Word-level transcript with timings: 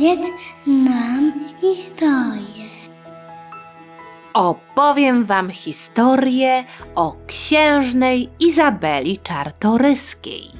Opowiedz 0.00 0.28
nam 0.66 1.32
historię. 1.60 2.59
Opowiem 4.34 5.24
wam 5.24 5.50
historię 5.50 6.64
o 6.94 7.16
księżnej 7.26 8.30
Izabeli 8.40 9.18
Czartoryskiej. 9.18 10.50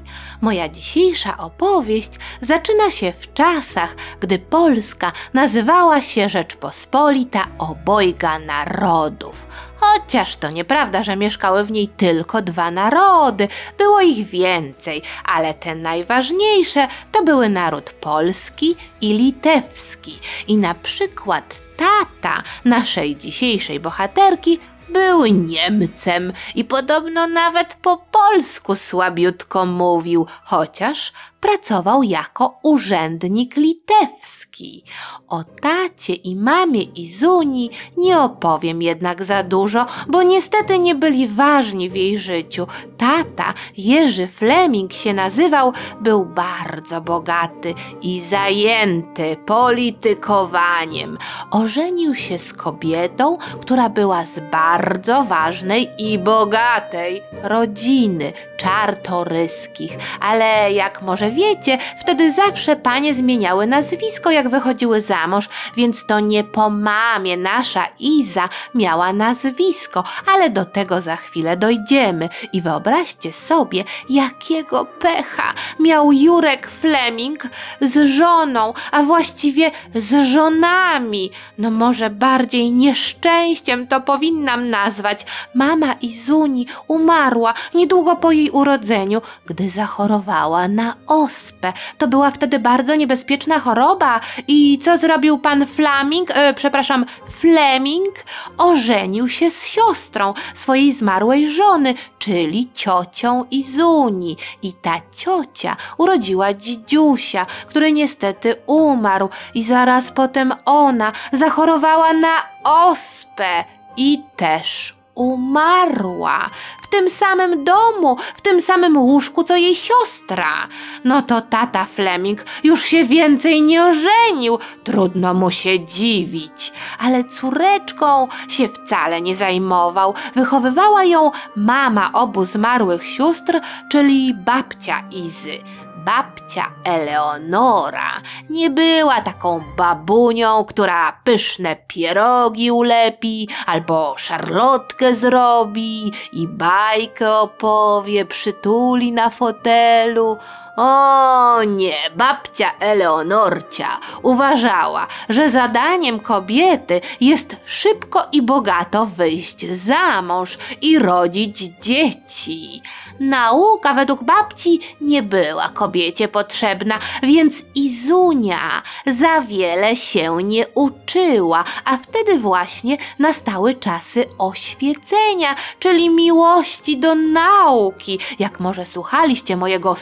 Moja 0.41 0.69
dzisiejsza 0.69 1.37
opowieść 1.37 2.11
zaczyna 2.41 2.91
się 2.91 3.13
w 3.13 3.35
czasach, 3.35 3.97
gdy 4.21 4.39
Polska 4.39 5.13
nazywała 5.35 6.01
się 6.01 6.29
Rzeczpospolita 6.29 7.47
Obojga 7.59 8.39
Narodów. 8.39 9.47
Chociaż 9.77 10.37
to 10.37 10.51
nieprawda, 10.51 11.03
że 11.03 11.17
mieszkały 11.17 11.65
w 11.65 11.71
niej 11.71 11.89
tylko 11.89 12.43
dwa 12.43 12.71
narody, 12.71 13.49
było 13.79 14.01
ich 14.01 14.27
więcej, 14.27 15.03
ale 15.25 15.55
te 15.55 15.75
najważniejsze 15.75 16.89
to 17.13 17.25
były 17.25 17.49
naród 17.49 17.91
polski 17.91 18.77
i 19.01 19.13
litewski. 19.15 20.19
I 20.49 20.57
na 20.57 20.75
przykład 20.75 21.70
tata 21.81 22.43
naszej 22.65 23.17
dzisiejszej 23.17 23.81
bohaterki 23.81 24.59
był 24.89 25.27
Niemcem 25.27 26.33
i 26.55 26.65
podobno 26.65 27.27
nawet 27.27 27.75
po 27.83 27.97
polsku 28.11 28.77
słabiutko 28.77 29.67
mówił, 29.67 30.27
chociaż 30.45 31.13
pracował 31.41 32.03
jako 32.03 32.59
urzędnik 32.63 33.57
litewski. 33.57 34.85
O 35.29 35.45
tacie 35.45 36.15
i 36.15 36.37
mamie 36.37 36.83
Izuni 36.83 37.71
nie 37.97 38.21
opowiem 38.21 38.83
jednak 38.83 39.25
za 39.25 39.43
dużo, 39.43 39.87
bo 40.09 40.23
niestety 40.23 40.79
nie 40.79 40.95
byli 40.95 41.29
ważni 41.29 41.91
w 41.91 41.97
jej 41.97 42.19
życiu. 42.19 42.67
Tata, 42.99 43.55
Jerzy 43.77 44.27
Fleming 44.27 44.93
się 44.93 45.13
nazywał, 45.15 45.73
był 46.01 46.25
bardzo 46.25 47.01
bogaty 47.01 47.75
i 48.03 48.21
zajęty 48.21 49.37
politykowaniem. 49.47 51.19
Ożenił 51.51 52.15
się 52.15 52.39
z 52.39 52.53
kobietą, 52.53 53.39
która 53.61 53.89
była 53.89 54.27
z 54.27 54.41
bardzo 54.53 55.25
ważnej 55.25 55.91
i 55.99 56.19
bogatej 56.19 57.23
rodziny 57.43 58.33
czartoryskich, 58.57 59.99
ale 60.21 60.73
jak 60.73 61.03
może 61.03 61.30
wiecie, 61.31 61.79
wtedy 62.01 62.33
zawsze 62.33 62.77
panie 62.77 63.15
zmieniały 63.15 63.67
nazwisko, 63.67 64.31
jak 64.31 64.49
wychodziły 64.49 65.01
za 65.01 65.27
mąż, 65.27 65.49
więc 65.77 66.07
to 66.07 66.21
nie 66.21 66.45
po 66.45 66.71
mamie 66.71 67.37
nasza 67.37 67.87
Iza 67.99 68.49
miała 68.75 69.13
nazwisko, 69.13 70.05
ale 70.35 70.51
do 70.51 70.65
tego 70.65 71.01
za 71.01 71.17
chwilę 71.17 71.57
dojdziemy. 71.57 72.29
I 72.53 72.61
wyobraźcie 72.61 73.33
sobie, 73.33 73.85
jakiego 74.11 74.85
pecha 74.85 75.55
miał 75.81 76.13
Jurek 76.13 76.67
Fleming 76.71 77.43
z 77.81 78.09
żoną, 78.09 78.73
a 78.93 79.03
właściwie 79.03 79.71
z 79.95 80.27
żonami. 80.27 81.31
No 81.59 81.71
może 81.71 82.11
bardziej 82.11 82.73
nieszczęściem 82.73 83.87
to 83.87 84.01
powinnam 84.01 84.71
nazwać. 84.71 85.27
Mama 85.55 85.93
Izuni 85.93 86.67
umarła 86.87 87.55
niedługo 87.75 88.17
po 88.17 88.33
jej 88.33 88.51
urodzeniu, 88.51 89.23
gdy 89.47 89.69
zachorowała 89.69 90.69
na 90.69 90.95
ospę. 91.23 91.73
To 91.99 92.09
była 92.09 92.31
wtedy 92.31 92.59
bardzo 92.59 92.95
niebezpieczna 92.97 93.61
choroba. 93.61 94.21
I 94.49 94.79
co 94.79 94.99
zrobił 94.99 95.39
pan 95.39 95.67
Flaming, 95.67 96.31
e, 96.31 96.55
przepraszam, 96.55 97.07
Fleming? 97.41 98.25
Ożenił 98.59 99.29
się 99.29 99.51
z 99.51 99.67
siostrą 99.67 100.35
swojej 100.55 100.93
zmarłej 100.93 101.51
żony, 101.51 101.95
czyli 102.19 102.71
ciocią 102.75 103.45
Izuni. 103.51 104.37
I 104.63 104.73
ta 104.73 105.01
ciocia 105.17 105.77
urodziła 105.99 106.55
dzidziusia, 106.55 107.47
który 107.67 107.93
niestety 107.93 108.55
umarł 108.67 109.29
i 109.55 109.63
zaraz 109.63 110.13
potem 110.13 110.55
ona 110.65 111.13
zachorowała 111.33 112.13
na 112.13 112.43
ospę 112.65 113.65
i 113.97 114.23
też 114.37 115.00
umarła. 115.21 116.51
W 116.83 116.87
tym 116.87 117.11
samym 117.11 117.65
domu, 117.65 118.17
w 118.37 118.41
tym 118.41 118.61
samym 118.61 118.97
łóżku, 118.97 119.45
co 119.45 119.57
jej 119.57 119.75
siostra. 119.75 120.69
No 121.05 121.23
to 121.23 121.41
tata 121.41 121.85
Fleming 121.85 122.45
już 122.65 122.85
się 122.85 123.05
więcej 123.05 123.63
nie 123.63 123.85
ożenił. 123.85 124.59
Trudno 124.85 125.35
mu 125.35 125.51
się 125.51 125.85
dziwić. 125.85 126.73
Ale 126.99 127.25
córeczką 127.25 128.29
się 128.49 128.69
wcale 128.69 129.21
nie 129.21 129.35
zajmował. 129.35 130.15
Wychowywała 130.35 131.05
ją 131.05 131.31
mama 131.57 132.13
obu 132.13 132.45
zmarłych 132.45 133.07
sióstr, 133.07 133.61
czyli 133.91 134.35
babcia 134.35 135.03
Izy 135.11 135.59
babcia 136.05 136.73
Eleonora 136.85 138.11
nie 138.51 138.71
była 138.71 139.21
taką 139.21 139.63
babunią, 139.77 140.65
która 140.65 141.13
pyszne 141.25 141.77
pierogi 141.87 142.71
ulepi 142.71 143.49
albo 143.67 144.15
szarlotkę 144.19 145.17
zrobi 145.17 146.13
i 146.33 146.49
bajkę 146.49 147.39
opowie, 147.39 148.25
przytuli 148.25 149.13
na 149.13 149.31
fotelu. 149.31 150.37
O 150.77 151.63
nie, 151.63 151.97
babcia 152.17 152.73
Eleonorcia 152.79 153.99
uważała, 154.23 155.07
że 155.29 155.51
zadaniem 155.51 156.21
kobiety 156.21 157.01
jest 157.21 157.57
szybko 157.65 158.23
i 158.33 158.43
bogato 158.43 159.07
wyjść 159.07 159.67
za 159.73 160.23
mąż 160.23 160.59
i 160.83 160.99
rodzić 160.99 161.59
dzieci. 161.81 162.83
Nauka 163.21 163.95
według 163.95 164.25
babci 164.25 164.81
nie 165.01 165.23
była 165.23 165.69
kobiecie 165.69 166.29
potrzebna, 166.29 166.99
więc 167.23 167.55
Izunia 167.75 168.83
za 169.07 169.41
wiele 169.41 169.97
się 169.97 170.43
nie 170.43 170.69
uczyła, 170.69 171.65
a 171.85 171.97
wtedy 171.97 172.39
właśnie 172.39 172.97
nastały 173.19 173.75
czasy 173.75 174.25
oświecenia, 174.39 175.55
czyli 175.79 176.11
miłości 176.11 176.99
do 176.99 177.15
nauki. 177.15 178.19
Jak 178.39 178.61
może 178.61 178.85
słuchaliście 178.85 179.57
mojego 179.57 179.97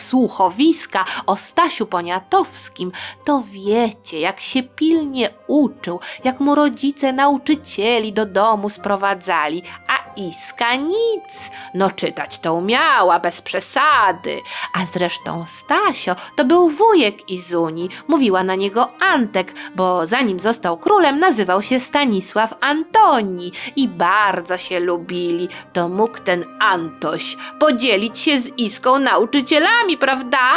słuchowiska 0.58 1.04
o 1.26 1.36
Stasiu 1.36 1.86
Poniatowskim, 1.86 2.92
to 3.24 3.42
wiecie, 3.52 4.20
jak 4.20 4.40
się 4.40 4.62
pilnie 4.62 5.30
uczył, 5.46 6.00
jak 6.24 6.40
mu 6.40 6.54
rodzice 6.54 7.12
nauczycieli 7.12 8.12
do 8.12 8.26
domu 8.26 8.70
sprowadzali, 8.70 9.62
a 9.88 10.08
Iska 10.16 10.74
nic. 10.74 11.50
No 11.74 11.90
czytać 11.90 12.38
to 12.38 12.54
umiała 12.54 13.20
bez 13.20 13.42
przesady. 13.42 14.40
A 14.74 14.84
zresztą 14.84 15.44
Stasio 15.46 16.14
to 16.36 16.44
był 16.44 16.68
wujek 16.68 17.30
Izuni. 17.30 17.88
Mówiła 18.08 18.44
na 18.44 18.54
niego 18.54 18.88
Antek, 19.00 19.54
bo 19.76 20.06
zanim 20.06 20.40
został 20.40 20.78
królem 20.78 21.18
nazywał 21.18 21.62
się 21.62 21.80
Stanisław 21.80 22.54
Antoni 22.60 23.52
i 23.76 23.88
bardzo 23.88 24.58
się 24.58 24.80
lubili. 24.80 25.48
To 25.72 25.88
mógł 25.88 26.18
ten 26.18 26.44
Antoś 26.60 27.36
podzielić 27.60 28.18
się 28.18 28.40
z 28.40 28.48
Iską 28.58 28.98
nauczycielami, 28.98 29.98
prawda? 29.98 30.47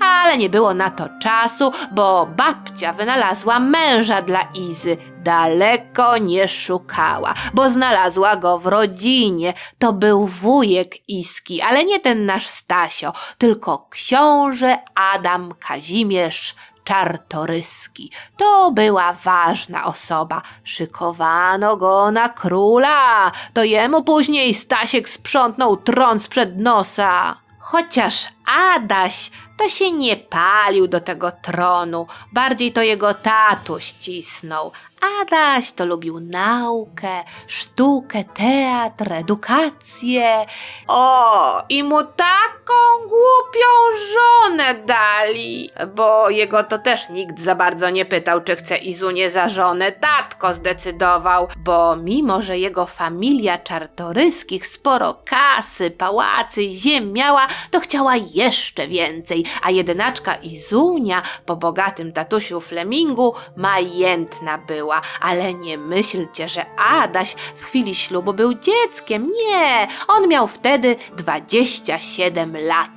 Ale 0.00 0.38
nie 0.38 0.50
było 0.50 0.74
na 0.74 0.90
to 0.90 1.04
czasu, 1.22 1.72
bo 1.90 2.26
babcia 2.36 2.92
wynalazła 2.92 3.60
męża 3.60 4.22
dla 4.22 4.42
Izy 4.54 4.96
daleko 5.28 6.18
nie 6.18 6.48
szukała, 6.48 7.34
bo 7.54 7.70
znalazła 7.70 8.36
go 8.36 8.58
w 8.58 8.66
rodzinie. 8.66 9.54
To 9.78 9.92
był 9.92 10.26
wujek 10.26 11.08
Iski, 11.08 11.62
ale 11.62 11.84
nie 11.84 12.00
ten 12.00 12.26
nasz 12.26 12.46
Stasio, 12.46 13.12
tylko 13.38 13.86
książę 13.90 14.78
Adam 14.94 15.54
Kazimierz 15.60 16.54
Czartoryski. 16.84 18.12
To 18.36 18.70
była 18.70 19.12
ważna 19.12 19.84
osoba. 19.84 20.42
Szykowano 20.64 21.76
go 21.76 22.10
na 22.10 22.28
króla. 22.28 23.32
To 23.52 23.64
jemu 23.64 24.04
później 24.04 24.54
Stasiek 24.54 25.08
sprzątnął 25.08 25.76
tron 25.76 26.20
sprzed 26.20 26.60
nosa. 26.60 27.36
Chociaż 27.70 28.28
Adaś 28.46 29.30
to 29.56 29.68
się 29.68 29.90
nie 29.90 30.16
palił 30.16 30.88
do 30.88 31.00
tego 31.00 31.32
tronu, 31.32 32.06
bardziej 32.32 32.72
to 32.72 32.82
jego 32.82 33.14
tatu 33.14 33.80
ścisnął. 33.80 34.72
Adaś 35.22 35.72
to 35.72 35.86
lubił 35.86 36.20
naukę, 36.20 37.24
sztukę, 37.46 38.24
teatr, 38.24 39.12
edukację. 39.12 40.46
O, 40.88 41.62
i 41.68 41.82
mu 41.82 42.04
taką 42.04 42.74
głupią 43.00 43.68
żonę 44.12 44.74
dali, 44.74 45.70
bo 45.94 46.30
jego 46.30 46.64
to 46.64 46.78
też 46.78 47.08
nikt 47.08 47.40
za 47.40 47.54
bardzo 47.54 47.90
nie 47.90 48.04
pytał, 48.04 48.40
czy 48.40 48.56
chce 48.56 48.76
Izunię 48.76 49.30
za 49.30 49.48
żonę. 49.48 49.92
Tatko 49.92 50.54
zdecydował, 50.54 51.48
bo 51.56 51.96
mimo, 51.96 52.42
że 52.42 52.58
jego 52.58 52.86
familia 52.86 53.58
czartoryskich 53.58 54.66
sporo 54.66 55.14
kasy, 55.24 55.90
pałacy 55.90 56.62
ziem 56.70 57.12
miała, 57.12 57.46
to 57.70 57.80
chciała 57.80 58.16
jeszcze 58.16 58.88
więcej, 58.88 59.44
a 59.62 59.70
jedynaczka 59.70 60.34
Izunia 60.34 61.22
po 61.46 61.56
bogatym 61.56 62.12
tatusiu 62.12 62.60
Flemingu 62.60 63.34
majętna 63.56 64.58
była 64.58 64.87
ale 65.20 65.54
nie 65.54 65.78
myślcie, 65.78 66.48
że 66.48 66.66
Adaś 66.78 67.34
w 67.56 67.64
chwili 67.64 67.94
ślubu 67.94 68.32
był 68.32 68.54
dzieckiem. 68.54 69.28
Nie, 69.48 69.88
on 70.08 70.28
miał 70.28 70.48
wtedy 70.48 70.96
27 71.16 72.56
lat. 72.66 72.90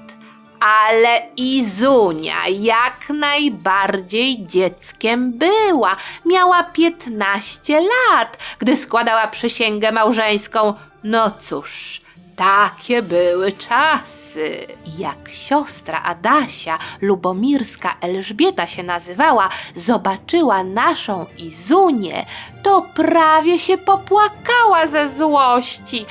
ale 0.59 1.27
Izunia 1.38 2.47
jak 2.47 3.09
najbardziej 3.09 4.47
dzieckiem 4.47 5.31
była. 5.33 5.95
Miała 6.25 6.63
15 6.63 7.81
lat, 7.81 8.38
gdy 8.59 8.75
składała 8.75 9.27
przysięgę 9.27 9.91
małżeńską. 9.91 10.73
No 11.03 11.31
cóż, 11.39 12.00
takie 12.35 13.01
były 13.01 13.51
czasy. 13.51 14.67
Jak 14.97 15.29
siostra 15.29 16.03
Adasia, 16.03 16.77
lubomirska 17.01 17.95
Elżbieta 18.01 18.67
się 18.67 18.83
nazywała, 18.83 19.49
zobaczyła 19.75 20.63
naszą 20.63 21.25
Izunię, 21.37 22.25
to 22.63 22.85
prawie 22.95 23.59
się 23.59 23.77
popłakała 23.77 24.87
ze 24.87 25.09
złości. 25.09 26.05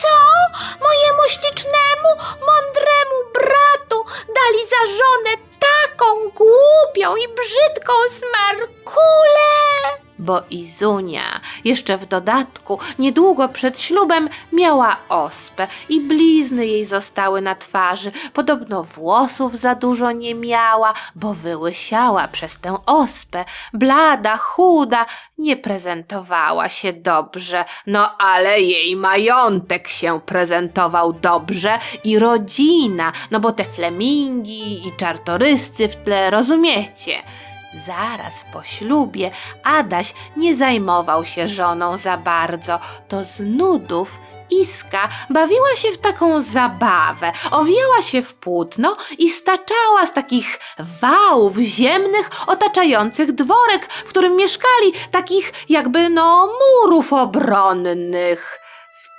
Co? 0.00 0.08
Mojemu 0.80 1.22
ślicznemu, 1.28 2.08
mądremu 2.48 3.16
bratu 3.34 4.04
dali 4.18 4.66
za 4.68 4.86
żonę 4.86 5.42
taką 5.60 6.06
głupią 6.30 7.16
i 7.16 7.28
brzydką 7.28 7.92
smarkulę? 8.10 9.52
Bo 10.22 10.42
Izunia 10.50 11.40
jeszcze 11.64 11.98
w 11.98 12.06
dodatku 12.06 12.78
niedługo 12.98 13.48
przed 13.48 13.80
ślubem 13.80 14.28
miała 14.52 14.96
ospę 15.08 15.66
i 15.88 16.00
blizny 16.00 16.66
jej 16.66 16.84
zostały 16.84 17.40
na 17.40 17.54
twarzy. 17.54 18.12
Podobno 18.32 18.84
włosów 18.84 19.56
za 19.56 19.74
dużo 19.74 20.12
nie 20.12 20.34
miała, 20.34 20.94
bo 21.14 21.34
wyłysiała 21.34 22.28
przez 22.28 22.58
tę 22.58 22.76
ospę. 22.86 23.44
Blada, 23.72 24.36
chuda, 24.36 25.06
nie 25.38 25.56
prezentowała 25.56 26.68
się 26.68 26.92
dobrze. 26.92 27.64
No 27.86 28.16
ale 28.18 28.60
jej 28.60 28.96
majątek 28.96 29.88
się 29.88 30.20
prezentował 30.20 31.12
dobrze 31.12 31.78
i 32.04 32.18
rodzina, 32.18 33.12
no 33.30 33.40
bo 33.40 33.52
te 33.52 33.64
flemingi 33.64 34.88
i 34.88 34.96
czartoryscy 34.96 35.88
w 35.88 35.96
tle, 35.96 36.30
rozumiecie? 36.30 37.12
Zaraz 37.86 38.44
po 38.52 38.62
ślubie 38.62 39.30
Adaś 39.64 40.14
nie 40.36 40.56
zajmował 40.56 41.24
się 41.24 41.48
żoną 41.48 41.96
za 41.96 42.16
bardzo, 42.16 42.78
to 43.08 43.24
z 43.24 43.40
nudów 43.40 44.18
Iska 44.52 45.08
bawiła 45.30 45.76
się 45.76 45.92
w 45.92 45.98
taką 45.98 46.42
zabawę, 46.42 47.32
owijała 47.50 48.02
się 48.02 48.22
w 48.22 48.34
płótno 48.34 48.96
i 49.18 49.30
staczała 49.30 50.06
z 50.06 50.12
takich 50.12 50.58
wałów 51.00 51.56
ziemnych 51.56 52.30
otaczających 52.46 53.32
dworek, 53.32 53.92
w 53.92 54.08
którym 54.08 54.36
mieszkali, 54.36 54.92
takich 55.10 55.52
jakby 55.68 56.10
no 56.10 56.48
murów 56.60 57.12
obronnych. 57.12 58.61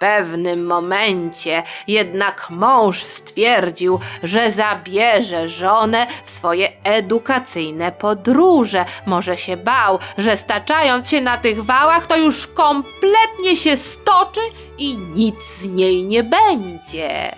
Pewnym 0.03 0.65
momencie 0.65 1.63
jednak 1.87 2.47
mąż 2.49 3.03
stwierdził, 3.03 3.99
że 4.23 4.51
zabierze 4.51 5.49
żonę 5.49 6.07
w 6.23 6.29
swoje 6.29 6.71
edukacyjne 6.83 7.91
podróże. 7.91 8.85
Może 9.05 9.37
się 9.37 9.57
bał, 9.57 9.99
że 10.17 10.37
staczając 10.37 11.09
się 11.09 11.21
na 11.21 11.37
tych 11.37 11.63
wałach, 11.65 12.07
to 12.07 12.17
już 12.17 12.47
kompletnie 12.47 13.57
się 13.57 13.77
stoczy 13.77 14.41
i 14.77 14.97
nic 14.97 15.43
z 15.43 15.67
niej 15.67 16.03
nie 16.03 16.23
będzie. 16.23 17.35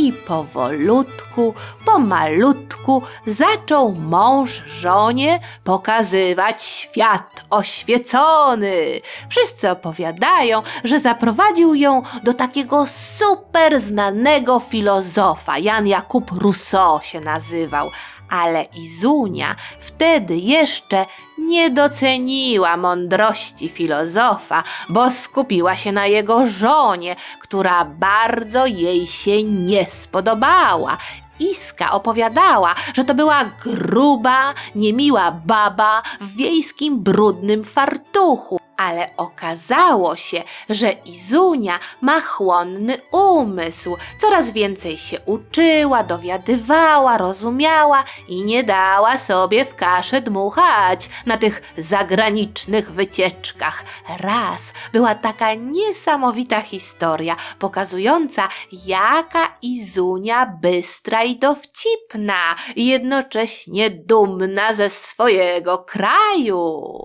I 0.00 0.12
powolutku, 0.12 1.54
pomalutku 1.84 3.02
zaczął 3.26 3.92
mąż 3.92 4.62
żonie 4.66 5.40
pokazywać 5.64 6.62
świat 6.62 7.44
oświecony. 7.50 9.00
Wszyscy 9.28 9.70
opowiadają, 9.70 10.62
że 10.84 11.00
zaprowadził 11.00 11.74
ją 11.74 12.02
do 12.22 12.34
takiego 12.34 12.86
super 12.86 13.80
znanego 13.80 14.60
filozofa. 14.60 15.58
Jan 15.58 15.86
Jakub 15.86 16.30
Rousseau 16.42 17.00
się 17.02 17.20
nazywał. 17.20 17.90
Ale 18.30 18.66
Izunia 18.76 19.56
wtedy 19.78 20.36
jeszcze 20.36 21.06
nie 21.38 21.70
doceniła 21.70 22.76
mądrości 22.76 23.68
filozofa, 23.68 24.62
bo 24.88 25.10
skupiła 25.10 25.76
się 25.76 25.92
na 25.92 26.06
jego 26.06 26.46
żonie, 26.46 27.16
która 27.40 27.84
bardzo 27.84 28.66
jej 28.66 29.06
się 29.06 29.42
nie 29.42 29.86
spodobała. 29.86 30.98
Iska 31.40 31.90
opowiadała, 31.90 32.74
że 32.94 33.04
to 33.04 33.14
była 33.14 33.44
gruba, 33.64 34.54
niemiła 34.74 35.30
baba 35.30 36.02
w 36.20 36.36
wiejskim 36.36 37.02
brudnym 37.02 37.64
fartuchu, 37.64 38.57
ale 38.78 39.10
okazało 39.16 40.16
się, 40.16 40.42
że 40.68 40.92
Izunia 40.92 41.78
ma 42.00 42.20
chłonny 42.20 42.98
umysł. 43.12 43.96
Coraz 44.18 44.50
więcej 44.50 44.98
się 44.98 45.20
uczyła, 45.20 46.02
dowiadywała, 46.02 47.18
rozumiała 47.18 48.04
i 48.28 48.44
nie 48.44 48.64
dała 48.64 49.18
sobie 49.18 49.64
w 49.64 49.74
kaszę 49.74 50.20
dmuchać 50.20 51.08
na 51.26 51.36
tych 51.36 51.74
zagranicznych 51.78 52.92
wycieczkach. 52.92 53.84
Raz 54.20 54.72
była 54.92 55.14
taka 55.14 55.54
niesamowita 55.54 56.60
historia, 56.60 57.36
pokazująca, 57.58 58.48
jaka 58.86 59.58
Izunia 59.62 60.46
bystra 60.46 61.24
i 61.24 61.38
dowcipna, 61.38 62.56
jednocześnie 62.76 63.90
dumna 63.90 64.74
ze 64.74 64.90
swojego 64.90 65.78
kraju 65.78 67.04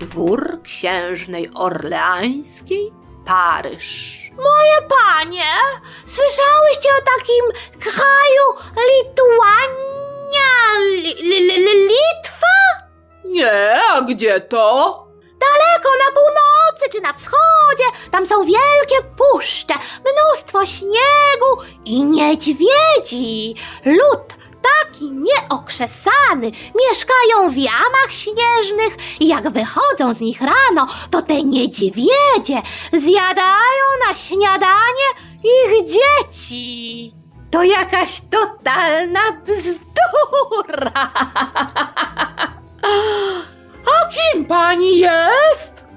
dwór 0.00 0.62
księżnej 0.62 1.50
orleańskiej, 1.54 2.92
Paryż. 3.26 4.16
Moje 4.36 4.76
panie, 4.88 5.52
słyszałyście 6.06 6.88
o 6.98 7.02
takim 7.16 7.44
kraju 7.80 8.46
Lituania, 8.90 10.52
li, 10.78 11.14
li, 11.14 11.40
li, 11.40 11.56
li, 11.64 11.88
Litwa? 11.88 12.56
Nie, 13.24 13.80
a 13.92 14.02
gdzie 14.02 14.40
to? 14.40 15.06
Daleko 15.40 15.90
na 16.04 16.12
północy 16.12 16.88
czy 16.92 17.00
na 17.00 17.12
wschodzie, 17.12 17.84
tam 18.10 18.26
są 18.26 18.44
wielkie 18.44 19.08
puszcze, 19.16 19.74
mnóstwo 20.00 20.66
śniegu 20.66 21.62
i 21.84 22.04
niedźwiedzi. 22.04 23.54
Lud 23.84 24.39
taki 24.62 25.10
nieokrzesany, 25.10 26.50
mieszkają 26.88 27.50
w 27.50 27.56
jamach 27.56 28.10
śnieżnych 28.10 29.20
i 29.20 29.28
jak 29.28 29.50
wychodzą 29.50 30.14
z 30.14 30.20
nich 30.20 30.40
rano, 30.40 30.86
to 31.10 31.22
te 31.22 31.42
niedźwiedzie 31.42 32.62
zjadają 32.92 33.84
na 34.08 34.14
śniadanie 34.14 35.08
ich 35.44 35.86
dzieci. 35.86 37.14
To 37.50 37.62
jakaś 37.62 38.20
totalna 38.30 39.20
bzdura. 39.46 41.10
A 43.86 44.08
kim 44.08 44.46
pani 44.46 44.98
jest? 44.98 45.89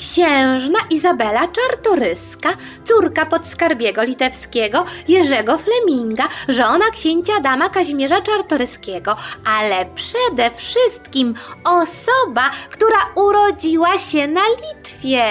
Księżna 0.00 0.78
Izabela 0.90 1.48
Czartoryska, 1.48 2.48
córka 2.84 3.26
podskarbiego 3.26 4.02
litewskiego 4.02 4.84
Jerzego 5.08 5.58
Fleminga, 5.58 6.28
żona 6.48 6.90
księcia 6.92 7.32
Adama 7.36 7.68
Kazimierza 7.68 8.20
Czartoryskiego, 8.20 9.16
ale 9.44 9.86
przede 9.94 10.50
wszystkim 10.50 11.34
osoba, 11.64 12.50
która 12.70 12.98
urodziła 13.14 13.98
się 13.98 14.26
na 14.26 14.40
Litwie 14.48 15.24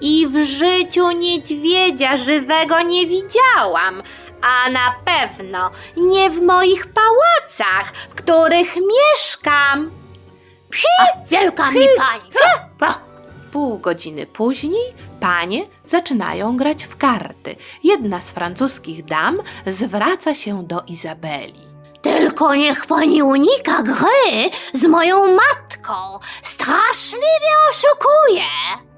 i 0.00 0.26
w 0.26 0.44
życiu 0.44 1.10
niedźwiedzia 1.10 2.16
żywego 2.16 2.82
nie 2.82 3.06
widziałam. 3.06 4.02
A 4.42 4.70
na 4.70 4.94
pewno 5.04 5.70
nie 5.96 6.30
w 6.30 6.42
moich 6.42 6.86
pałacach, 6.86 7.92
w 7.94 8.14
których 8.14 8.76
mieszkam. 8.76 9.90
Psi, 10.70 10.86
wielka 11.30 11.70
mi 11.70 11.86
pani. 11.98 12.32
Pół 13.52 13.78
godziny 13.78 14.26
później 14.26 14.94
panie 15.20 15.66
zaczynają 15.86 16.56
grać 16.56 16.84
w 16.84 16.96
karty. 16.96 17.56
Jedna 17.84 18.20
z 18.20 18.30
francuskich 18.30 19.04
dam 19.04 19.42
zwraca 19.66 20.34
się 20.34 20.62
do 20.62 20.80
Izabeli. 20.86 21.60
Tylko 22.02 22.54
niech 22.54 22.86
pani 22.86 23.22
unika 23.22 23.82
gry 23.82 24.50
z 24.74 24.84
moją 24.84 25.36
matką. 25.36 26.18
Straszliwie 26.42 27.52
oszukuje. 27.70 28.91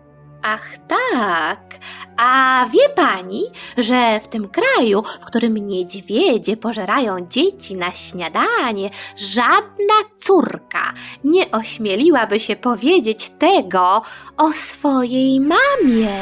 Ach 0.46 0.78
tak, 0.88 1.78
a 2.16 2.66
wie 2.72 2.88
pani, 2.88 3.42
że 3.78 4.20
w 4.20 4.28
tym 4.28 4.48
kraju, 4.48 5.02
w 5.02 5.24
którym 5.24 5.66
niedźwiedzie 5.66 6.56
pożerają 6.56 7.26
dzieci 7.26 7.74
na 7.74 7.92
śniadanie, 7.92 8.90
żadna 9.16 9.94
córka 10.18 10.92
nie 11.24 11.50
ośmieliłaby 11.50 12.40
się 12.40 12.56
powiedzieć 12.56 13.30
tego 13.38 14.02
o 14.36 14.52
swojej 14.52 15.40
mamie. 15.40 16.18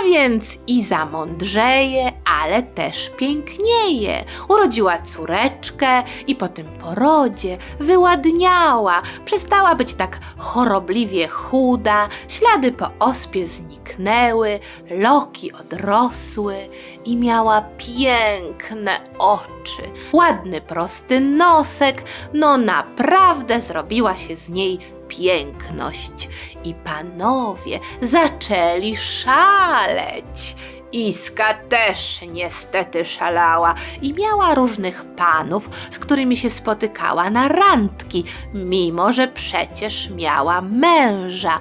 A 0.00 0.04
więc 0.04 0.58
Iza 0.66 1.06
mądrzeje, 1.06 2.12
ale 2.42 2.62
też 2.62 3.10
pięknieje. 3.16 4.24
Urodziła 4.48 4.98
córeczkę 4.98 6.02
i 6.26 6.34
po 6.34 6.48
tym 6.48 6.66
porodzie 6.66 7.58
wyładniała. 7.80 9.02
Przestała 9.24 9.74
być 9.74 9.94
tak 9.94 10.18
chorobliwie 10.38 11.28
chuda, 11.28 12.08
ślady 12.28 12.72
po 12.72 12.90
ospie 12.98 13.46
zniknęły, 13.46 14.60
loki 14.90 15.52
odrosły 15.52 16.56
i 17.04 17.16
miała 17.16 17.60
piękne 17.60 19.00
oczy, 19.18 19.82
ładny 20.12 20.60
prosty 20.60 21.20
nosek, 21.20 22.02
no 22.34 22.56
naprawdę 22.56 23.60
zrobiła 23.60 24.16
się 24.16 24.36
z 24.36 24.48
niej 24.48 24.78
piękność 25.18 26.28
i 26.64 26.74
panowie 26.74 27.80
zaczęli 28.02 28.96
szaleć. 28.96 30.56
Iska 30.92 31.54
też 31.54 32.20
niestety 32.32 33.04
szalała 33.04 33.74
i 34.02 34.14
miała 34.14 34.54
różnych 34.54 35.04
panów, 35.16 35.68
z 35.90 35.98
którymi 35.98 36.36
się 36.36 36.50
spotykała 36.50 37.30
na 37.30 37.48
randki, 37.48 38.24
mimo 38.54 39.12
że 39.12 39.28
przecież 39.28 40.10
miała 40.10 40.60
męża. 40.60 41.60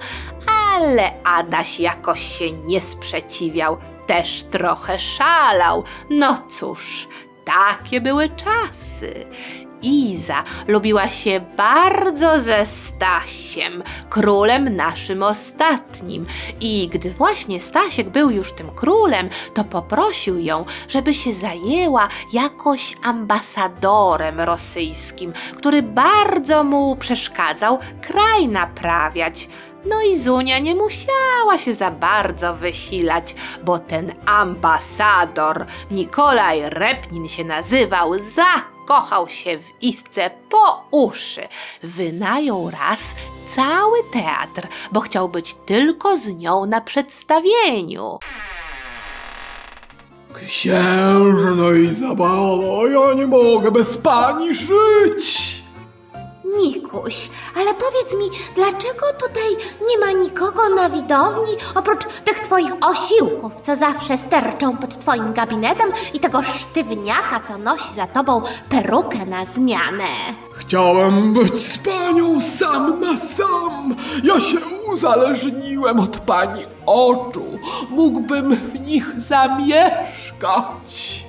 Ale 0.76 1.12
Adaś 1.24 1.80
jakoś 1.80 2.20
się 2.38 2.52
nie 2.52 2.82
sprzeciwiał, 2.82 3.78
też 4.08 4.44
trochę 4.44 5.00
szalał. 5.00 5.84
No 6.10 6.38
cóż, 6.50 7.08
takie 7.46 8.02
były 8.02 8.30
czasy. 8.30 9.26
Iza 9.84 10.44
lubiła 10.68 11.10
się 11.10 11.42
bardzo 11.58 12.42
ze 12.42 12.66
Stasiem, 12.66 13.84
królem 14.10 14.76
naszym 14.76 15.24
ostatnim. 15.24 16.26
I 16.62 16.90
gdy 16.92 17.12
właśnie 17.12 17.62
Stasiek 17.62 18.10
był 18.10 18.30
już 18.30 18.54
tym 18.54 18.70
królem, 18.70 19.30
to 19.54 19.64
poprosił 19.64 20.40
ją, 20.40 20.66
żeby 20.88 21.14
się 21.14 21.34
zajęła 21.34 22.08
jakoś 22.34 22.94
ambasadorem 23.04 24.42
rosyjskim, 24.42 25.34
który 25.58 25.82
bardzo 25.82 26.64
mu 26.64 26.96
przeszkadzał 26.96 27.80
kraj 28.02 28.48
naprawiać. 28.48 29.50
No 29.86 30.02
i 30.02 30.18
Zunia 30.20 30.60
nie 30.60 30.76
musiała 30.76 31.58
się 31.58 31.76
za 31.76 31.92
bardzo 31.92 32.54
wysilać, 32.54 33.36
bo 33.64 33.80
ten 33.80 34.12
ambasador, 34.26 35.66
Nikolaj 35.92 36.62
Repnin 36.70 37.28
się 37.28 37.44
nazywał, 37.44 38.12
zakochał 38.36 39.30
się 39.30 39.58
w 39.58 39.84
Isce 39.84 40.30
po 40.50 40.88
uszy. 40.92 41.42
Wynajął 41.84 42.70
raz 42.70 43.00
cały 43.48 43.98
teatr, 44.12 44.68
bo 44.92 45.00
chciał 45.00 45.30
być 45.30 45.56
tylko 45.66 46.18
z 46.18 46.28
nią 46.34 46.66
na 46.66 46.82
przedstawieniu. 46.82 48.20
Księżno 50.48 51.72
Izabelo, 51.72 52.88
ja 52.88 53.14
nie 53.14 53.28
mogę 53.28 53.72
bez 53.72 53.98
pani 53.98 54.54
żyć. 54.54 55.63
Nikuś, 56.58 57.30
ale 57.56 57.74
powiedz 57.74 58.14
mi, 58.20 58.38
dlaczego 58.56 59.06
tutaj 59.20 59.58
nie 59.88 59.98
ma 59.98 60.12
nikogo 60.24 60.70
na 60.70 60.90
widowni, 60.90 61.54
oprócz 61.76 62.06
tych 62.06 62.40
twoich 62.40 62.72
osiłków, 62.82 63.52
co 63.64 63.76
zawsze 63.76 64.18
sterczą 64.18 64.78
pod 64.78 64.98
twoim 65.00 65.34
gabinetem 65.34 65.92
i 66.14 66.20
tego 66.20 66.44
sztywniaka, 66.44 67.40
co 67.40 67.58
nosi 67.58 67.94
za 67.96 68.08
tobą 68.08 68.42
perukę 68.70 69.26
na 69.26 69.46
zmianę? 69.46 70.04
Chciałem 70.54 71.34
być 71.34 71.56
z 71.56 71.78
panią 71.78 72.42
sam 72.42 73.00
na 73.00 73.18
sam. 73.18 73.96
Ja 74.24 74.40
się 74.40 74.58
uzależniłem 74.92 76.00
od 76.00 76.18
pani 76.18 76.62
oczu. 76.86 77.46
Mógłbym 77.90 78.56
w 78.56 78.80
nich 78.80 79.12
zamieszkać. 79.18 81.23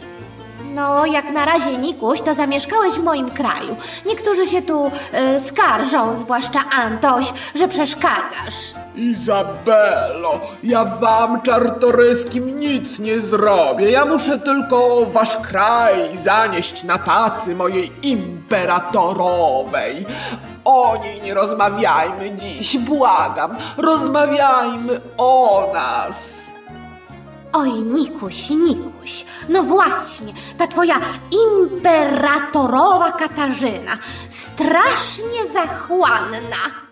No, 0.74 1.06
jak 1.06 1.32
na 1.32 1.44
razie, 1.44 1.78
Nikuś, 1.78 2.22
to 2.22 2.34
zamieszkałeś 2.34 2.94
w 2.94 3.02
moim 3.02 3.30
kraju. 3.30 3.76
Niektórzy 4.06 4.46
się 4.46 4.62
tu 4.62 4.86
y, 4.86 4.90
skarżą, 5.40 6.16
zwłaszcza 6.16 6.60
Antoś, 6.72 7.32
że 7.54 7.68
przeszkadzasz. 7.68 8.74
Izabelo, 8.96 10.40
ja 10.62 10.84
wam 10.84 11.42
czartoryskim 11.42 12.60
nic 12.60 12.98
nie 12.98 13.20
zrobię. 13.20 13.90
Ja 13.90 14.04
muszę 14.04 14.38
tylko 14.38 15.06
wasz 15.06 15.36
kraj 15.36 16.18
zanieść 16.18 16.84
na 16.84 16.98
tacy 16.98 17.54
mojej 17.54 17.92
imperatorowej. 18.02 20.06
O 20.64 20.96
niej 21.02 21.22
nie 21.22 21.34
rozmawiajmy 21.34 22.36
dziś, 22.36 22.78
błagam. 22.78 23.56
Rozmawiajmy 23.76 25.00
o 25.18 25.70
nas. 25.74 26.34
Oj, 27.52 27.72
Nikuś, 27.72 28.50
Nikuś, 28.50 28.93
no 29.48 29.62
właśnie, 29.62 30.32
ta 30.58 30.66
twoja 30.66 31.00
imperatorowa 31.30 33.12
Katarzyna, 33.12 33.98
strasznie 34.30 35.46
zachłanna. 35.52 36.84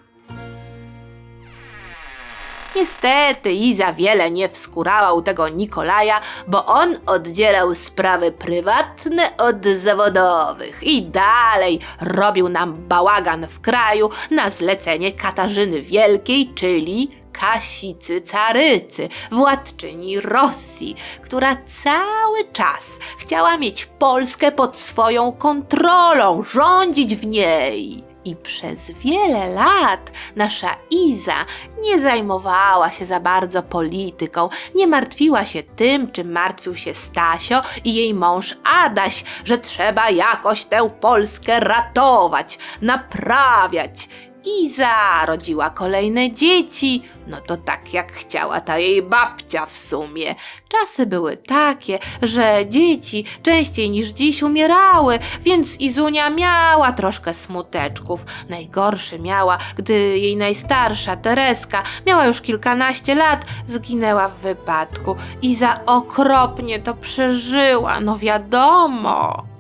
Niestety 2.76 3.52
Iza 3.52 3.92
wiele 3.92 4.31
nie 4.31 4.49
wskurała 4.49 5.12
u 5.12 5.23
tego 5.23 5.49
Nikolaja, 5.49 6.21
bo 6.49 6.66
on 6.66 6.97
oddzielał 7.07 7.75
sprawy 7.75 8.33
prywatne 8.33 9.37
od 9.37 9.66
zawodowych 9.66 10.83
i 10.83 11.02
dalej 11.02 11.81
robił 12.00 12.49
nam 12.49 12.88
bałagan 12.88 13.47
w 13.47 13.61
kraju 13.61 14.11
na 14.31 14.50
zlecenie 14.50 15.12
Katarzyny 15.12 15.83
Wielkiej, 15.83 16.52
czyli 16.54 17.22
Kasicy 17.33 18.21
Carycy, 18.21 19.09
władczyni 19.31 20.21
Rosji, 20.21 20.97
która 21.23 21.57
cały 21.57 22.53
czas 22.53 22.99
chciała 23.19 23.59
mieć 23.59 23.87
Polskę 23.87 24.53
pod 24.53 24.77
swoją 24.77 25.33
kontrolą, 25.33 26.43
rządzić 26.43 27.17
w 27.17 27.27
niej. 27.27 28.12
I 28.25 28.37
przez 28.37 28.91
wiele 28.91 29.49
lat 29.49 30.12
nasza 30.37 30.77
Iza 30.91 31.47
nie 31.83 32.01
zajmowała 32.01 32.91
się 32.91 33.05
za 33.07 33.21
bardzo 33.21 33.62
polityką, 33.62 34.49
nie 34.75 34.87
martwiła 34.87 35.45
się 35.45 35.62
tym, 35.62 36.11
czym 36.11 36.33
martwił 36.33 36.77
się 36.77 36.95
Stasio 36.95 37.62
i 37.85 37.95
jej 37.95 38.15
mąż 38.15 38.55
Adaś, 38.65 39.25
że 39.45 39.59
trzeba 39.59 40.11
jakoś 40.11 40.65
tę 40.65 40.91
Polskę 41.01 41.61
ratować, 41.61 42.59
naprawiać. 42.83 44.09
Iza 44.44 45.26
rodziła 45.26 45.70
kolejne 45.70 46.32
dzieci, 46.32 47.02
no 47.26 47.40
to 47.40 47.56
tak 47.56 47.94
jak 47.94 48.12
chciała 48.12 48.61
ta 48.61 48.78
jej 48.78 49.02
babcia 49.02 49.66
w 49.66 49.76
sumie. 49.76 50.34
Czasy 50.68 51.06
były 51.06 51.37
takie, 51.37 51.99
że 52.22 52.64
dzieci 52.68 53.25
częściej 53.42 53.90
niż 53.90 54.08
dziś 54.08 54.42
umierały, 54.42 55.18
więc 55.40 55.80
Izunia 55.80 56.30
miała 56.30 56.92
troszkę 56.92 57.34
smuteczków. 57.34 58.25
Najgorszy 58.49 59.18
miała, 59.18 59.58
gdy 59.76 60.18
jej 60.18 60.37
najstarsza 60.37 61.16
Tereska 61.16 61.82
miała 62.06 62.26
już 62.26 62.40
kilkanaście 62.40 63.14
lat, 63.14 63.44
zginęła 63.66 64.28
w 64.28 64.38
wypadku. 64.38 65.16
Iza 65.42 65.80
okropnie 65.87 66.78
to 66.78 66.94
przeżyła, 66.94 68.00
no 68.00 68.18
wiadomo. 68.18 69.51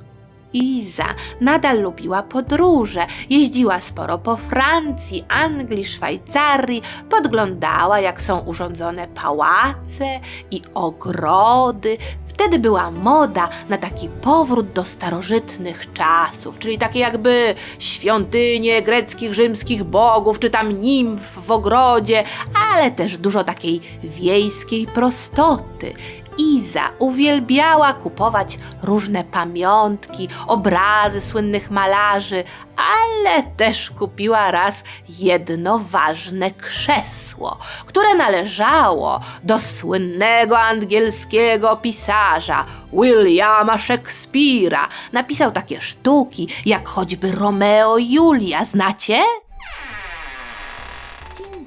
Iza 0.52 1.06
nadal 1.40 1.82
lubiła 1.82 2.22
podróże, 2.22 3.06
jeździła 3.30 3.80
sporo 3.80 4.18
po 4.18 4.36
Francji, 4.36 5.24
Anglii, 5.28 5.84
Szwajcarii, 5.84 6.82
podglądała 7.10 8.00
jak 8.00 8.22
są 8.22 8.38
urządzone 8.38 9.08
pałace 9.08 10.20
i 10.50 10.62
ogrody. 10.74 11.98
Wtedy 12.26 12.58
była 12.58 12.90
moda 12.90 13.48
na 13.68 13.78
taki 13.78 14.08
powrót 14.08 14.72
do 14.72 14.84
starożytnych 14.84 15.92
czasów, 15.92 16.58
czyli 16.58 16.78
takie 16.78 16.98
jakby 16.98 17.54
świątynie 17.78 18.82
greckich, 18.82 19.34
rzymskich 19.34 19.84
bogów, 19.84 20.38
czy 20.38 20.50
tam 20.50 20.82
nimf 20.82 21.22
w 21.22 21.50
ogrodzie, 21.50 22.24
ale 22.72 22.90
też 22.90 23.18
dużo 23.18 23.44
takiej 23.44 23.80
wiejskiej 24.02 24.86
prostoty. 24.86 25.92
Iza 26.38 26.90
uwielbiała 26.98 27.92
kupować 27.94 28.58
różne 28.82 29.24
pamiątki, 29.24 30.28
obrazy 30.46 31.20
słynnych 31.20 31.70
malarzy, 31.70 32.44
ale 32.76 33.42
też 33.42 33.90
kupiła 33.90 34.50
raz 34.50 34.84
jedno 35.08 35.78
ważne 35.78 36.50
krzesło, 36.50 37.58
które 37.86 38.14
należało 38.14 39.20
do 39.44 39.60
słynnego 39.60 40.58
angielskiego 40.58 41.76
pisarza 41.76 42.64
Williama 42.92 43.76
Shakespeare'a. 43.76 44.88
Napisał 45.12 45.52
takie 45.52 45.80
sztuki 45.80 46.48
jak 46.66 46.88
choćby 46.88 47.32
Romeo 47.32 47.98
i 47.98 48.12
Julia, 48.12 48.64
znacie? 48.64 49.41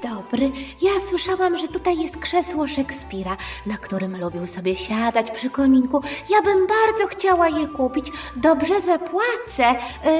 Dobry, 0.09 0.51
ja 0.81 0.91
słyszałam, 1.09 1.57
że 1.57 1.67
tutaj 1.67 1.99
jest 1.99 2.17
krzesło 2.17 2.67
Szekspira, 2.67 3.37
na 3.65 3.77
którym 3.77 4.17
lubił 4.21 4.47
sobie 4.47 4.75
siadać 4.75 5.31
przy 5.31 5.49
kominku. 5.49 6.01
Ja 6.29 6.41
bym 6.41 6.67
bardzo 6.67 7.07
chciała 7.07 7.49
je 7.49 7.67
kupić. 7.67 8.11
Dobrze 8.35 8.81
zapłacę. 8.81 9.75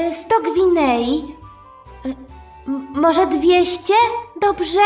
Y, 0.09 0.13
100 0.13 0.35
gwinei. 0.51 1.35
Y, 2.05 2.15
może 2.93 3.27
200? 3.27 3.93
Dobrze? 4.41 4.79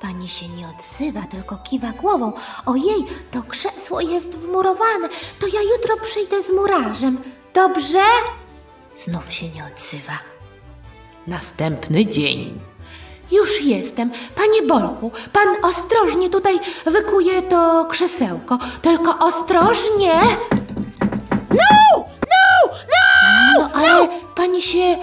Pani 0.00 0.28
się 0.28 0.48
nie 0.48 0.68
odzywa, 0.68 1.22
tylko 1.22 1.56
kiwa 1.56 1.92
głową. 1.92 2.32
Ojej, 2.66 3.04
to 3.30 3.42
krzesło 3.42 4.00
jest 4.00 4.38
wmurowane. 4.38 5.08
To 5.38 5.46
ja 5.46 5.60
jutro 5.74 5.96
przyjdę 6.02 6.42
z 6.42 6.52
murarzem. 6.52 7.22
Dobrze? 7.54 8.04
Znów 8.96 9.32
się 9.32 9.48
nie 9.48 9.64
odzywa. 9.74 10.18
Następny 11.26 12.06
dzień. 12.06 12.75
Już 13.30 13.60
jestem. 13.62 14.10
Panie 14.34 14.62
Bolku, 14.62 15.12
pan 15.32 15.48
ostrożnie 15.62 16.30
tutaj 16.30 16.60
wykuje 16.86 17.42
to 17.42 17.86
krzesełko. 17.90 18.58
Tylko 18.82 19.18
ostrożnie. 19.26 20.12
No! 21.50 22.04
No! 22.04 22.68
No! 22.72 23.58
No 23.58 23.70
ale 23.74 24.08
pani 24.34 24.62
się 24.62 24.96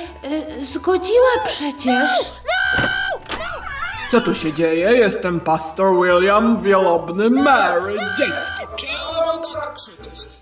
y, 0.62 0.66
zgodziła 0.66 1.30
przecież. 1.48 2.12
Co 4.12 4.22
tu 4.22 4.36
się 4.36 4.54
dzieje? 4.54 4.92
Jestem 4.94 5.40
pastor 5.40 5.96
William, 6.04 6.62
wielobny 6.64 7.30
Mary, 7.30 7.96
dziecko. 8.18 8.76
Czemu 8.76 9.54
tak 9.54 9.76
krzyczysz? 9.76 10.33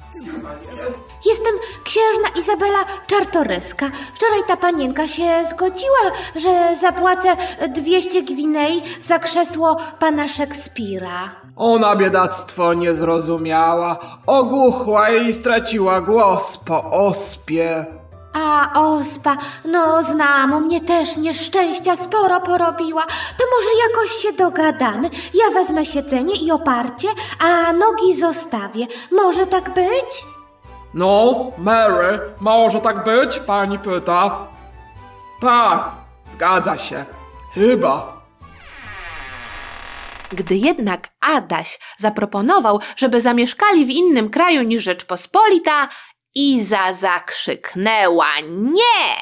Jestem 1.25 1.55
księżna 1.83 2.27
Izabela 2.39 2.79
Czartoryska. 3.07 3.85
Wczoraj 4.13 4.39
ta 4.47 4.57
panienka 4.57 5.07
się 5.07 5.23
zgodziła, 5.49 6.11
że 6.35 6.77
zapłacę 6.81 7.29
200 7.69 8.21
gwinei 8.23 8.81
za 9.01 9.19
krzesło 9.19 9.77
pana 9.99 10.27
Szekspira. 10.27 11.29
Ona 11.55 11.95
biedactwo 11.95 12.73
nie 12.73 12.95
zrozumiała, 12.95 13.99
ogłuchła 14.27 15.09
i 15.09 15.33
straciła 15.33 16.01
głos 16.01 16.57
po 16.65 16.91
ospie. 16.91 17.85
A 18.33 18.71
ospa, 18.75 19.37
no 19.65 20.03
znam, 20.03 20.53
u 20.53 20.59
mnie 20.59 20.81
też 20.81 21.17
nieszczęścia 21.17 21.97
sporo 21.97 22.39
porobiła. 22.39 23.05
To 23.37 23.43
może 23.57 23.69
jakoś 23.87 24.11
się 24.11 24.31
dogadamy. 24.33 25.09
Ja 25.33 25.61
wezmę 25.61 25.85
siedzenie 25.85 26.35
i 26.35 26.51
oparcie, 26.51 27.07
a 27.39 27.73
nogi 27.73 28.19
zostawię. 28.19 28.87
Może 29.11 29.47
tak 29.47 29.73
być? 29.73 30.25
No, 30.93 31.51
Mary, 31.57 32.19
może 32.39 32.79
tak 32.79 33.03
być? 33.03 33.39
Pani 33.39 33.79
pyta. 33.79 34.47
Tak, 35.41 35.91
zgadza 36.29 36.77
się. 36.77 37.05
Chyba. 37.53 38.21
Gdy 40.31 40.55
jednak 40.55 41.07
Adaś 41.21 41.79
zaproponował, 41.97 42.79
żeby 42.95 43.21
zamieszkali 43.21 43.85
w 43.85 43.89
innym 43.89 44.29
kraju 44.29 44.63
niż 44.63 44.83
Rzeczpospolita, 44.83 45.89
Iza 46.35 46.93
zakrzyknęła 46.93 48.39
nie! 48.49 49.15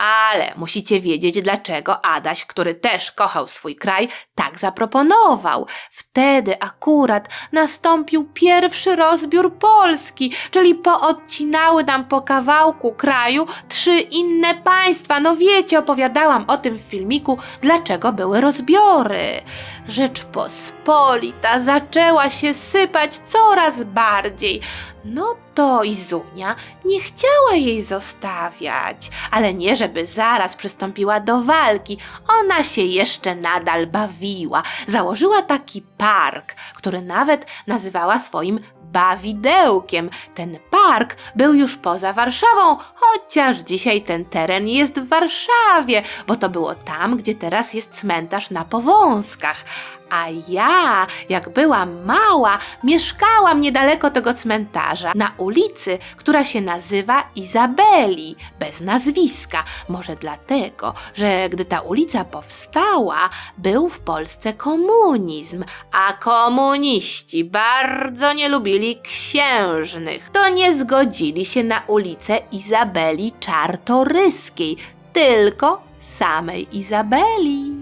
Ale 0.00 0.52
musicie 0.56 1.00
wiedzieć, 1.00 1.42
dlaczego 1.42 2.04
Adaś, 2.04 2.44
który 2.46 2.74
też 2.74 3.12
kochał 3.12 3.48
swój 3.48 3.76
kraj, 3.76 4.08
tak 4.34 4.58
zaproponował. 4.58 5.66
Wtedy 5.90 6.62
akurat 6.62 7.28
nastąpił 7.52 8.28
pierwszy 8.34 8.96
rozbiór 8.96 9.58
Polski, 9.58 10.32
czyli 10.50 10.74
poodcinały 10.74 11.84
nam 11.84 12.04
po 12.04 12.22
kawałku 12.22 12.92
kraju 12.92 13.46
trzy 13.68 14.00
inne 14.00 14.54
państwa. 14.54 15.20
No 15.20 15.36
wiecie, 15.36 15.78
opowiadałam 15.78 16.44
o 16.48 16.56
tym 16.56 16.78
w 16.78 16.82
filmiku, 16.82 17.38
dlaczego 17.62 18.12
były 18.12 18.40
rozbiory. 18.40 19.40
Rzeczpospolita 19.88 21.60
zaczęła 21.60 22.30
się 22.30 22.54
sypać 22.54 23.18
coraz 23.18 23.84
bardziej. 23.84 24.60
No 25.04 25.34
to 25.54 25.82
Izunia 25.84 26.56
nie 26.84 27.00
chciała 27.00 27.54
jej 27.54 27.82
zostawiać, 27.82 29.10
ale 29.30 29.54
nie 29.54 29.76
żeby 29.76 30.06
zaraz 30.06 30.56
przystąpiła 30.56 31.20
do 31.20 31.42
walki. 31.42 31.98
Ona 32.40 32.64
się 32.64 32.82
jeszcze 32.82 33.34
nadal 33.34 33.86
bawiła. 33.86 34.62
Założyła 34.86 35.42
taki 35.42 35.82
park, 35.82 36.54
który 36.74 37.02
nawet 37.02 37.46
nazywała 37.66 38.18
swoim 38.18 38.60
bawidełkiem. 38.92 40.10
Ten 40.34 40.58
park 40.70 41.16
był 41.36 41.54
już 41.54 41.76
poza 41.76 42.12
Warszawą, 42.12 42.76
chociaż 42.94 43.58
dzisiaj 43.58 44.02
ten 44.02 44.24
teren 44.24 44.68
jest 44.68 45.00
w 45.00 45.08
Warszawie, 45.08 46.02
bo 46.26 46.36
to 46.36 46.48
było 46.48 46.74
tam, 46.74 47.16
gdzie 47.16 47.34
teraz 47.34 47.74
jest 47.74 47.94
cmentarz 47.94 48.50
na 48.50 48.64
Powązkach. 48.64 49.64
A 50.10 50.26
ja, 50.48 51.06
jak 51.28 51.48
byłam 51.48 52.04
mała, 52.04 52.58
mieszkałam 52.84 53.60
niedaleko 53.60 54.10
tego 54.10 54.34
cmentarza, 54.34 55.12
na 55.14 55.30
ulicy, 55.36 55.98
która 56.16 56.44
się 56.44 56.60
nazywa 56.60 57.24
Izabeli, 57.36 58.36
bez 58.58 58.80
nazwiska. 58.80 59.64
Może 59.88 60.16
dlatego, 60.16 60.94
że 61.14 61.48
gdy 61.48 61.64
ta 61.64 61.80
ulica 61.80 62.24
powstała, 62.24 63.30
był 63.58 63.88
w 63.88 63.98
Polsce 63.98 64.52
komunizm, 64.52 65.64
a 65.92 66.12
komuniści 66.12 67.44
bardzo 67.44 68.32
nie 68.32 68.48
lubili 68.48 69.00
księżnych. 69.02 70.30
To 70.32 70.48
nie 70.48 70.78
zgodzili 70.78 71.46
się 71.46 71.64
na 71.64 71.82
ulicę 71.86 72.38
Izabeli 72.52 73.32
Czartoryskiej, 73.40 74.76
tylko 75.12 75.82
samej 76.00 76.78
Izabeli. 76.78 77.79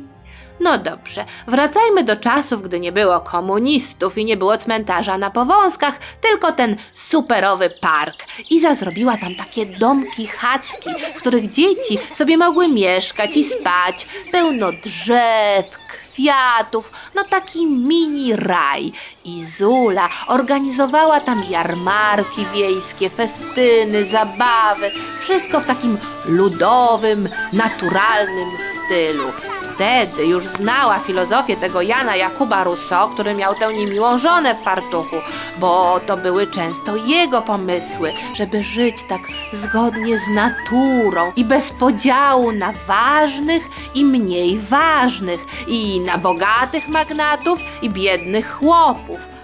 No 0.61 0.79
dobrze, 0.79 1.25
wracajmy 1.47 2.05
do 2.05 2.17
czasów, 2.17 2.63
gdy 2.63 2.81
nie 2.81 2.93
było 2.93 3.21
komunistów 3.21 4.19
i 4.19 4.25
nie 4.25 4.37
było 4.37 4.57
cmentarza 4.57 5.19
na 5.19 5.31
powązkach, 5.31 5.99
tylko 6.21 6.53
ten 6.53 6.77
superowy 6.95 7.71
park. 7.71 8.25
Iza 8.51 8.75
zrobiła 8.75 9.17
tam 9.17 9.35
takie 9.35 9.67
domki, 9.67 10.27
chatki, 10.27 10.91
w 11.15 11.19
których 11.19 11.51
dzieci 11.51 11.99
sobie 12.15 12.37
mogły 12.37 12.69
mieszkać 12.69 13.37
i 13.37 13.45
spać. 13.45 14.07
Pełno 14.33 14.73
drzew, 14.73 15.79
kwiatów, 15.89 16.93
no 17.15 17.25
taki 17.25 17.67
mini 17.67 18.37
raj. 18.37 18.93
I 19.25 19.45
Zula 19.45 20.09
organizowała 20.27 21.21
tam 21.21 21.45
jarmarki 21.51 22.47
wiejskie, 22.55 23.11
festyny, 23.11 24.07
zabawy, 24.07 24.91
wszystko 25.21 25.61
w 25.61 25.67
takim 25.67 25.99
ludowym, 26.25 27.29
naturalnym 27.53 28.49
stylu. 28.59 29.33
Wtedy 29.79 30.27
już 30.27 30.45
znała 30.45 30.99
filozofię 30.99 31.57
tego 31.57 31.83
Jana 31.83 32.17
Jakuba 32.17 32.65
Rousseau, 32.65 33.09
który 33.09 33.35
miał 33.35 33.55
tę 33.55 33.75
niemiłą 33.75 34.19
żonę 34.19 34.55
w 34.55 34.63
fartuchu, 34.63 35.17
bo 35.59 36.01
to 36.07 36.17
były 36.17 36.47
często 36.47 36.97
jego 36.97 37.43
pomysły, 37.43 38.13
żeby 38.35 38.63
żyć 38.63 38.95
tak 39.09 39.21
zgodnie 39.53 40.19
z 40.19 40.35
naturą 40.35 41.33
i 41.37 41.45
bez 41.45 41.71
podziału 41.71 42.53
na 42.53 42.73
ważnych 42.87 43.69
i 43.95 44.05
mniej 44.05 44.59
ważnych, 44.59 45.41
i 45.69 46.01
na 46.01 46.19
bogatych 46.19 46.89
magnatów 46.89 47.61
i 47.83 47.91
biednych 47.91 48.53
chłopów. 48.53 49.38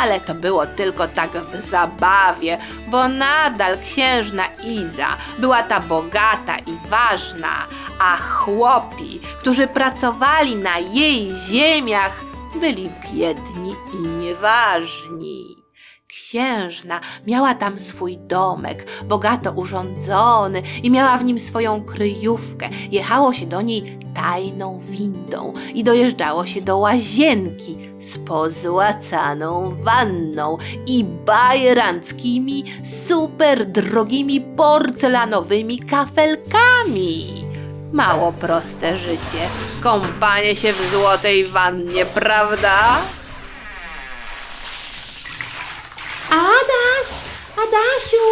Ale 0.00 0.20
to 0.20 0.34
było 0.34 0.66
tylko 0.66 1.08
tak 1.08 1.30
w 1.30 1.60
zabawie, 1.60 2.58
bo 2.88 3.08
nadal 3.08 3.78
księżna 3.78 4.44
Iza 4.64 5.06
była 5.38 5.62
ta 5.62 5.80
bogata 5.80 6.56
i 6.58 6.88
ważna, 6.88 7.66
a 7.98 8.16
chłopi, 8.16 9.20
którzy 9.40 9.66
pracowali 9.66 10.56
na 10.56 10.78
jej 10.78 11.34
ziemiach, 11.34 12.24
byli 12.60 12.90
biedni 13.12 13.76
i 13.94 13.98
nieważni. 13.98 15.31
Księżna 16.32 17.00
miała 17.26 17.54
tam 17.54 17.80
swój 17.80 18.18
domek, 18.18 18.86
bogato 19.04 19.52
urządzony 19.52 20.62
i 20.82 20.90
miała 20.90 21.18
w 21.18 21.24
nim 21.24 21.38
swoją 21.38 21.84
kryjówkę. 21.84 22.68
Jechało 22.90 23.32
się 23.32 23.46
do 23.46 23.62
niej 23.62 23.98
tajną 24.14 24.80
windą 24.80 25.52
i 25.74 25.84
dojeżdżało 25.84 26.46
się 26.46 26.60
do 26.60 26.78
łazienki 26.78 27.76
z 28.00 28.18
pozłacaną 28.18 29.74
wanną 29.82 30.58
i 30.86 31.04
bajeranckimi, 31.04 32.64
super 33.06 33.66
drogimi 33.66 34.40
porcelanowymi 34.40 35.78
kafelkami. 35.78 37.44
Mało 37.92 38.32
proste 38.32 38.98
życie, 38.98 39.48
kąpanie 39.82 40.56
się 40.56 40.72
w 40.72 40.90
złotej 40.92 41.44
wannie, 41.44 42.04
prawda? 42.04 42.98
Adaś, 46.32 47.08
Adasiu, 47.62 48.24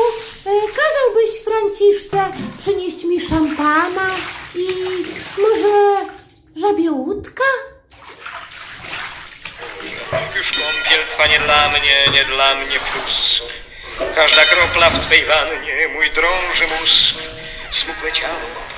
e, 0.47 0.51
kazałbyś 0.69 1.31
Franciszce 1.45 2.33
przynieść 2.61 3.05
mi 3.05 3.21
szampana 3.21 4.11
i 4.55 4.67
może 5.39 6.07
żabie 6.57 6.91
łódka? 6.91 7.45
Już 10.37 10.53
kąpiel 10.53 11.07
trwa 11.09 11.27
nie 11.27 11.39
dla 11.39 11.69
mnie, 11.69 12.05
nie 12.13 12.25
dla 12.25 12.55
mnie 12.55 12.79
plusk. 12.93 13.53
Każda 14.15 14.45
kropla 14.45 14.91
w 14.91 15.07
twej 15.07 15.25
wannie, 15.25 15.89
mój 15.95 16.11
drąży 16.11 16.67
mózg. 16.67 17.15
Smukłe 17.71 18.13
ciało 18.13 18.70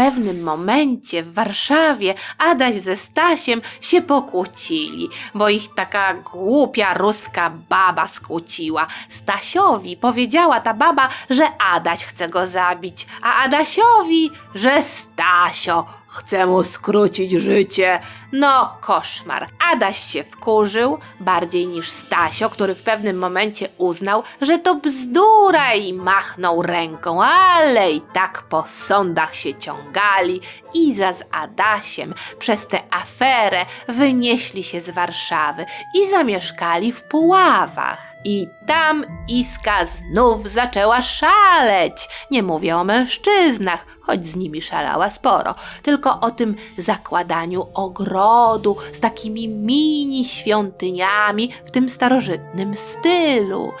pewnym 0.00 0.42
momencie 0.42 1.22
w 1.22 1.34
Warszawie 1.34 2.14
Adaś 2.38 2.74
ze 2.74 2.96
Stasiem 2.96 3.60
się 3.80 4.02
pokłócili, 4.02 5.08
bo 5.34 5.48
ich 5.48 5.74
taka 5.74 6.14
głupia 6.14 6.94
ruska 6.94 7.50
baba 7.68 8.06
skłóciła. 8.06 8.86
Stasiowi 9.08 9.96
powiedziała 9.96 10.60
ta 10.60 10.74
baba, 10.74 11.08
że 11.30 11.44
Adaś 11.58 12.04
chce 12.04 12.28
go 12.28 12.46
zabić, 12.46 13.06
a 13.22 13.42
Adasiowi, 13.42 14.30
że 14.54 14.82
Stasio, 14.82 15.86
chce 16.10 16.46
mu 16.46 16.64
skrócić 16.64 17.32
życie. 17.32 18.00
No, 18.32 18.76
koszmar. 18.80 19.48
Adaś 19.72 19.98
się 19.98 20.24
wkurzył, 20.24 20.98
bardziej 21.20 21.66
niż 21.66 21.90
Stasio, 21.90 22.50
który 22.50 22.74
w 22.74 22.82
pewnym 22.82 23.18
momencie 23.18 23.68
uznał, 23.78 24.22
że 24.40 24.58
to 24.58 24.74
bzdura 24.74 25.74
i 25.74 25.92
machnął 25.92 26.62
ręką, 26.62 27.22
ale 27.22 27.92
i 27.92 28.00
tak 28.00 28.42
po 28.42 28.64
sądach 28.66 29.34
się 29.34 29.54
ciągali. 29.54 30.40
Iza 30.74 31.12
z 31.12 31.22
Adasiem 31.30 32.14
przez 32.38 32.66
tę 32.66 32.78
aferę 32.90 33.66
wynieśli 33.88 34.64
się 34.64 34.80
z 34.80 34.90
Warszawy 34.90 35.66
i 35.94 36.10
zamieszkali 36.10 36.92
w 36.92 37.02
Puławach. 37.02 38.09
I 38.24 38.48
tam 38.66 39.04
Iska 39.28 39.84
znów 39.84 40.48
zaczęła 40.48 41.02
szaleć. 41.02 42.08
Nie 42.30 42.42
mówię 42.42 42.76
o 42.76 42.84
mężczyznach, 42.84 43.86
choć 44.00 44.26
z 44.26 44.36
nimi 44.36 44.62
szalała 44.62 45.10
sporo, 45.10 45.54
tylko 45.82 46.20
o 46.20 46.30
tym 46.30 46.56
zakładaniu 46.78 47.66
ogrodu 47.74 48.76
z 48.92 49.00
takimi 49.00 49.48
mini 49.48 50.24
świątyniami 50.24 51.52
w 51.64 51.70
tym 51.70 51.88
starożytnym 51.88 52.76
stylu. 52.76 53.72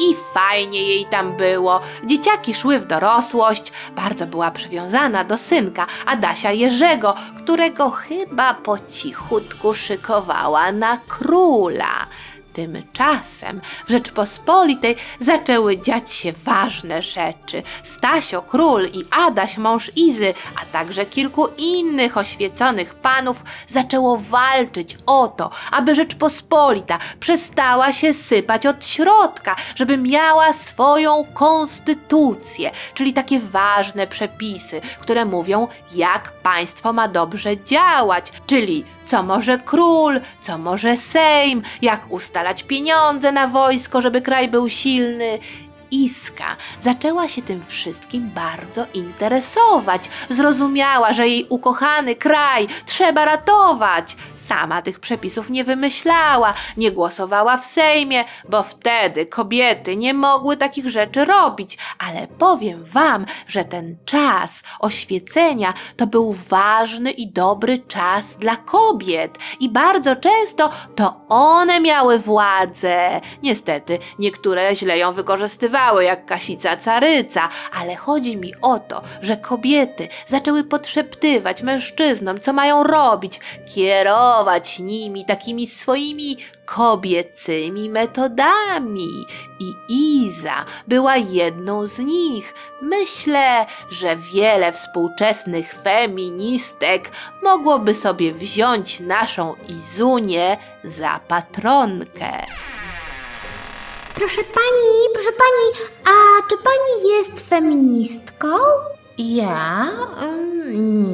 I 0.00 0.14
fajnie 0.34 0.82
jej 0.82 1.04
tam 1.04 1.36
było. 1.36 1.80
Dzieciaki 2.04 2.54
szły 2.54 2.80
w 2.80 2.86
dorosłość. 2.86 3.72
Bardzo 3.96 4.26
była 4.26 4.50
przywiązana 4.50 5.24
do 5.24 5.38
synka, 5.38 5.86
Adasia 6.06 6.52
Jerzego, 6.52 7.14
którego 7.42 7.90
chyba 7.90 8.54
po 8.54 8.78
cichutku 8.78 9.74
szykowała 9.74 10.72
na 10.72 10.96
króla. 10.96 12.06
Tymczasem 12.54 13.60
w 13.86 13.90
Rzeczpospolitej 13.90 14.96
zaczęły 15.20 15.78
dziać 15.78 16.12
się 16.12 16.32
ważne 16.44 17.02
rzeczy. 17.02 17.62
Stasio 17.82 18.42
król 18.42 18.86
i 18.86 19.04
Adaś 19.10 19.58
mąż 19.58 19.90
Izy, 19.96 20.34
a 20.62 20.64
także 20.64 21.06
kilku 21.06 21.46
innych 21.58 22.16
oświeconych 22.16 22.94
panów 22.94 23.42
zaczęło 23.68 24.16
walczyć 24.16 24.98
o 25.06 25.28
to, 25.28 25.50
aby 25.70 25.94
Rzeczpospolita 25.94 26.98
przestała 27.20 27.92
się 27.92 28.14
sypać 28.14 28.66
od 28.66 28.86
środka, 28.86 29.56
żeby 29.76 29.96
miała 29.96 30.52
swoją 30.52 31.24
konstytucję, 31.34 32.70
czyli 32.94 33.12
takie 33.12 33.40
ważne 33.40 34.06
przepisy, 34.06 34.80
które 35.00 35.24
mówią, 35.24 35.68
jak 35.94 36.32
państwo 36.32 36.92
ma 36.92 37.08
dobrze 37.08 37.64
działać, 37.64 38.32
czyli 38.46 38.84
co 39.06 39.22
może 39.22 39.58
król, 39.58 40.20
co 40.40 40.58
może 40.58 40.96
Sejm, 40.96 41.62
jak 41.82 42.12
ustalać 42.12 42.62
pieniądze 42.62 43.32
na 43.32 43.46
wojsko, 43.46 44.00
żeby 44.00 44.22
kraj 44.22 44.48
był 44.48 44.68
silny. 44.68 45.38
Iska 45.94 46.56
zaczęła 46.80 47.28
się 47.28 47.42
tym 47.42 47.64
wszystkim 47.64 48.30
bardzo 48.30 48.86
interesować. 48.94 50.10
Zrozumiała, 50.30 51.12
że 51.12 51.28
jej 51.28 51.46
ukochany 51.48 52.16
kraj 52.16 52.66
trzeba 52.86 53.24
ratować. 53.24 54.16
Sama 54.36 54.82
tych 54.82 55.00
przepisów 55.00 55.50
nie 55.50 55.64
wymyślała, 55.64 56.54
nie 56.76 56.92
głosowała 56.92 57.56
w 57.56 57.64
Sejmie, 57.64 58.24
bo 58.48 58.62
wtedy 58.62 59.26
kobiety 59.26 59.96
nie 59.96 60.14
mogły 60.14 60.56
takich 60.56 60.88
rzeczy 60.88 61.24
robić. 61.24 61.78
Ale 61.98 62.26
powiem 62.26 62.84
wam, 62.84 63.26
że 63.48 63.64
ten 63.64 63.96
czas 64.04 64.62
oświecenia 64.80 65.74
to 65.96 66.06
był 66.06 66.32
ważny 66.32 67.10
i 67.10 67.32
dobry 67.32 67.78
czas 67.78 68.36
dla 68.36 68.56
kobiet. 68.56 69.38
I 69.60 69.68
bardzo 69.68 70.16
często 70.16 70.70
to 70.94 71.20
one 71.28 71.80
miały 71.80 72.18
władzę. 72.18 73.20
Niestety, 73.42 73.98
niektóre 74.18 74.74
źle 74.74 74.98
ją 74.98 75.12
wykorzystywały, 75.12 75.83
jak 75.92 76.26
Kasica 76.26 76.76
Caryca, 76.76 77.48
ale 77.80 77.96
chodzi 77.96 78.36
mi 78.36 78.52
o 78.62 78.78
to, 78.78 79.02
że 79.22 79.36
kobiety 79.36 80.08
zaczęły 80.26 80.64
podszeptywać 80.64 81.62
mężczyznom, 81.62 82.40
co 82.40 82.52
mają 82.52 82.82
robić, 82.82 83.40
kierować 83.74 84.78
nimi 84.78 85.24
takimi 85.24 85.66
swoimi 85.66 86.36
kobiecymi 86.64 87.90
metodami. 87.90 89.08
I 89.60 89.74
Iza 89.88 90.64
była 90.88 91.16
jedną 91.16 91.86
z 91.86 91.98
nich. 91.98 92.54
Myślę, 92.82 93.66
że 93.90 94.16
wiele 94.16 94.72
współczesnych 94.72 95.74
feministek 95.82 97.10
mogłoby 97.42 97.94
sobie 97.94 98.32
wziąć 98.32 99.00
naszą 99.00 99.54
Izunię 99.68 100.56
za 100.84 101.20
patronkę. 101.28 102.46
Proszę 104.14 104.44
pani, 104.44 105.14
proszę 105.14 105.30
pani, 105.32 105.88
a 106.04 106.48
czy 106.48 106.56
pani 106.56 107.08
jest 107.12 107.48
feministką? 107.48 108.48
Ja? 109.18 109.90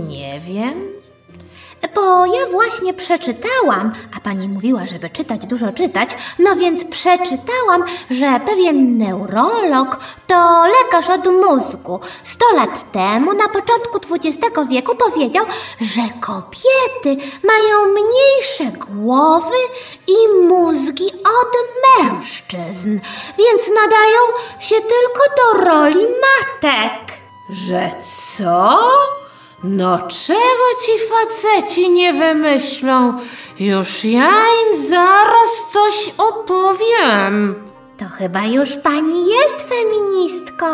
Nie 0.09 0.41
wiem. 0.41 1.00
Bo 1.95 2.27
ja 2.27 2.47
właśnie 2.51 2.95
przeczytałam, 2.95 3.93
a 4.17 4.21
pani 4.21 4.49
mówiła, 4.49 4.87
żeby 4.87 5.11
czytać, 5.11 5.47
dużo 5.47 5.73
czytać, 5.73 6.11
no 6.39 6.57
więc 6.57 6.85
przeczytałam, 6.85 7.85
że 8.11 8.41
pewien 8.47 8.99
neurolog 8.99 9.99
to 10.27 10.65
lekarz 10.67 11.09
od 11.09 11.27
mózgu. 11.27 12.01
Sto 12.23 12.47
lat 12.57 12.93
temu, 12.93 13.33
na 13.33 13.49
początku 13.49 13.99
XX 14.11 14.69
wieku, 14.71 14.97
powiedział, 14.97 15.47
że 15.81 16.01
kobiety 16.21 17.27
mają 17.45 17.93
mniejsze 17.93 18.79
głowy 18.79 19.57
i 20.07 20.45
mózgi 20.49 21.07
od 21.13 21.53
mężczyzn, 21.99 23.01
więc 23.39 23.63
nadają 23.83 24.21
się 24.61 24.75
tylko 24.75 25.21
do 25.37 25.65
roli 25.65 26.07
matek. 26.07 27.13
Że 27.51 27.91
co? 28.37 28.79
No 29.65 29.99
czego 29.99 30.65
ci 30.87 30.93
faceci 31.09 31.91
nie 31.91 32.13
wymyślą? 32.13 33.13
Już 33.59 34.05
ja 34.05 34.31
im 34.31 34.89
zaraz 34.89 35.67
coś 35.73 36.11
opowiem. 36.19 37.55
To 37.99 38.05
chyba 38.19 38.45
już 38.45 38.77
pani 38.77 39.27
jest 39.27 39.57
feministką. 39.69 40.67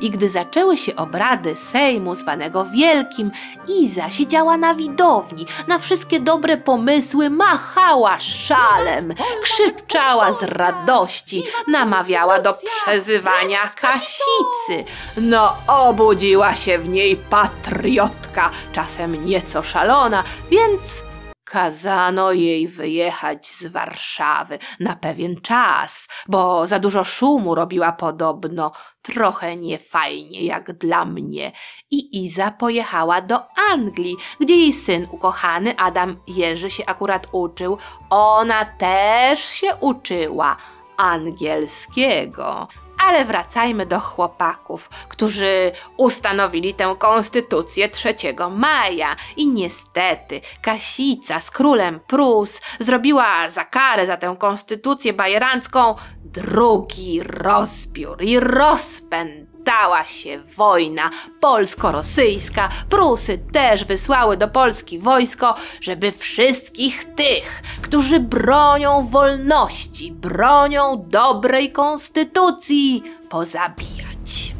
I 0.00 0.10
gdy 0.10 0.28
zaczęły 0.28 0.76
się 0.76 0.96
obrady 0.96 1.56
Sejmu 1.56 2.14
zwanego 2.14 2.64
Wielkim, 2.64 3.30
Iza 3.68 4.10
siedziała 4.10 4.56
na 4.56 4.74
widowni, 4.74 5.46
na 5.68 5.78
wszystkie 5.78 6.20
dobre 6.20 6.56
pomysły 6.56 7.30
machała 7.30 8.20
szalem, 8.20 9.14
krzyczała 9.42 10.32
z 10.32 10.42
radości, 10.42 11.42
namawiała 11.68 12.40
do 12.40 12.58
przezywania 12.84 13.58
Kasicy. 13.80 14.92
No 15.16 15.52
obudziła 15.66 16.54
się 16.54 16.78
w 16.78 16.88
niej 16.88 17.16
patriotka, 17.16 18.50
czasem 18.72 19.24
nieco 19.24 19.62
szalona, 19.62 20.24
więc 20.50 21.05
Kazano 21.46 22.32
jej 22.32 22.68
wyjechać 22.68 23.46
z 23.46 23.66
Warszawy 23.66 24.58
na 24.80 24.96
pewien 24.96 25.40
czas, 25.40 26.06
bo 26.28 26.66
za 26.66 26.78
dużo 26.78 27.04
szumu 27.04 27.54
robiła 27.54 27.92
podobno, 27.92 28.72
trochę 29.02 29.56
niefajnie 29.56 30.44
jak 30.44 30.72
dla 30.72 31.04
mnie. 31.04 31.52
I 31.90 32.24
Iza 32.24 32.50
pojechała 32.50 33.20
do 33.20 33.40
Anglii, 33.72 34.16
gdzie 34.40 34.56
jej 34.56 34.72
syn 34.72 35.06
ukochany 35.10 35.78
Adam 35.78 36.16
Jerzy 36.26 36.70
się 36.70 36.86
akurat 36.86 37.26
uczył. 37.32 37.78
Ona 38.10 38.64
też 38.64 39.44
się 39.44 39.76
uczyła 39.80 40.56
angielskiego. 40.96 42.68
Ale 43.04 43.24
wracajmy 43.24 43.86
do 43.86 44.00
chłopaków, 44.00 44.88
którzy 44.88 45.72
ustanowili 45.96 46.74
tę 46.74 46.94
konstytucję 46.98 47.88
3 47.88 48.14
maja. 48.50 49.16
I 49.36 49.48
niestety 49.48 50.40
Kasica 50.62 51.40
z 51.40 51.50
królem 51.50 52.00
Prus 52.06 52.60
zrobiła 52.80 53.50
za 53.50 53.64
karę 53.64 54.06
za 54.06 54.16
tę 54.16 54.36
konstytucję 54.38 55.12
bajerancką 55.12 55.94
drugi 56.24 57.20
rozbiór 57.22 58.22
i 58.22 58.40
rozpętała 59.66 60.04
się 60.04 60.38
wojna 60.56 61.10
polsko-rosyjska. 61.40 62.68
Prusy 62.90 63.38
też 63.38 63.84
wysłały 63.84 64.36
do 64.36 64.48
Polski 64.48 64.98
wojsko, 64.98 65.54
żeby 65.80 66.12
wszystkich 66.12 67.04
tych, 67.14 67.62
którzy 67.82 68.20
bronią 68.20 69.06
wolności, 69.06 70.12
bronią 70.12 71.04
dobrej 71.08 71.72
konstytucji, 71.72 73.02
pozabijać. 73.28 74.54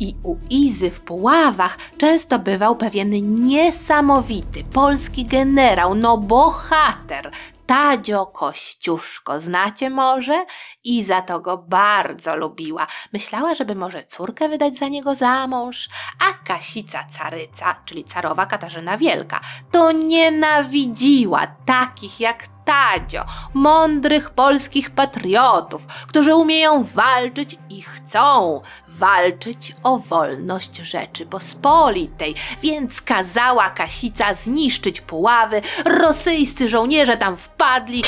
I 0.00 0.14
u 0.22 0.36
Izy 0.50 0.90
w 0.90 1.00
Puławach 1.00 1.78
często 1.98 2.38
bywał 2.38 2.76
pewien 2.76 3.44
niesamowity 3.44 4.64
polski 4.64 5.24
generał, 5.24 5.94
no 5.94 6.18
bohater, 6.18 7.30
Tadzio 7.66 8.26
Kościuszko. 8.26 9.40
Znacie 9.40 9.90
może? 9.90 10.46
Iza 10.84 11.22
to 11.22 11.40
go 11.40 11.56
bardzo 11.56 12.36
lubiła. 12.36 12.86
Myślała, 13.12 13.54
żeby 13.54 13.74
może 13.74 14.04
córkę 14.04 14.48
wydać 14.48 14.76
za 14.76 14.88
niego 14.88 15.14
za 15.14 15.46
mąż. 15.46 15.88
A 16.28 16.44
Kasica 16.46 17.04
Caryca, 17.18 17.76
czyli 17.84 18.04
carowa 18.04 18.46
Katarzyna 18.46 18.98
Wielka, 18.98 19.40
to 19.70 19.92
nienawidziła 19.92 21.46
takich 21.46 22.20
jak 22.20 22.53
Tadzio, 22.64 23.24
mądrych 23.54 24.30
polskich 24.30 24.90
patriotów, 24.90 25.86
którzy 26.06 26.34
umieją 26.34 26.82
walczyć 26.82 27.56
i 27.70 27.82
chcą 27.82 28.60
walczyć 28.88 29.76
o 29.82 29.98
wolność 29.98 30.76
Rzeczypospolitej, 30.76 32.34
więc 32.62 33.02
kazała 33.02 33.70
Kasica 33.70 34.34
zniszczyć 34.34 35.00
Puławy, 35.00 35.62
rosyjscy 35.84 36.68
żołnierze 36.68 37.16
tam 37.16 37.36
wpadli. 37.36 38.02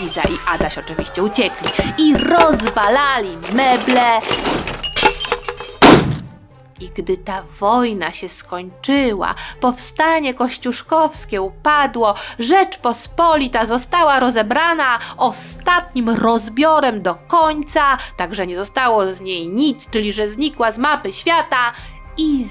Iza 0.00 0.22
i 0.22 0.38
Adaś 0.46 0.78
oczywiście 0.78 1.22
uciekli 1.22 1.68
i 1.98 2.14
rozwalali 2.16 3.38
meble. 3.52 4.18
I 6.80 6.88
gdy 6.88 7.16
ta 7.16 7.42
wojna 7.60 8.12
się 8.12 8.28
skończyła, 8.28 9.34
powstanie 9.60 10.34
kościuszkowskie 10.34 11.42
upadło, 11.42 12.14
Rzeczpospolita 12.38 13.66
została 13.66 14.20
rozebrana 14.20 14.98
ostatnim 15.16 16.08
rozbiorem 16.08 17.02
do 17.02 17.14
końca, 17.14 17.98
tak 18.16 18.34
że 18.34 18.46
nie 18.46 18.56
zostało 18.56 19.14
z 19.14 19.20
niej 19.20 19.48
nic, 19.48 19.90
czyli 19.90 20.12
że 20.12 20.28
znikła 20.28 20.72
z 20.72 20.78
mapy 20.78 21.12
świata, 21.12 21.72
i 22.18 22.44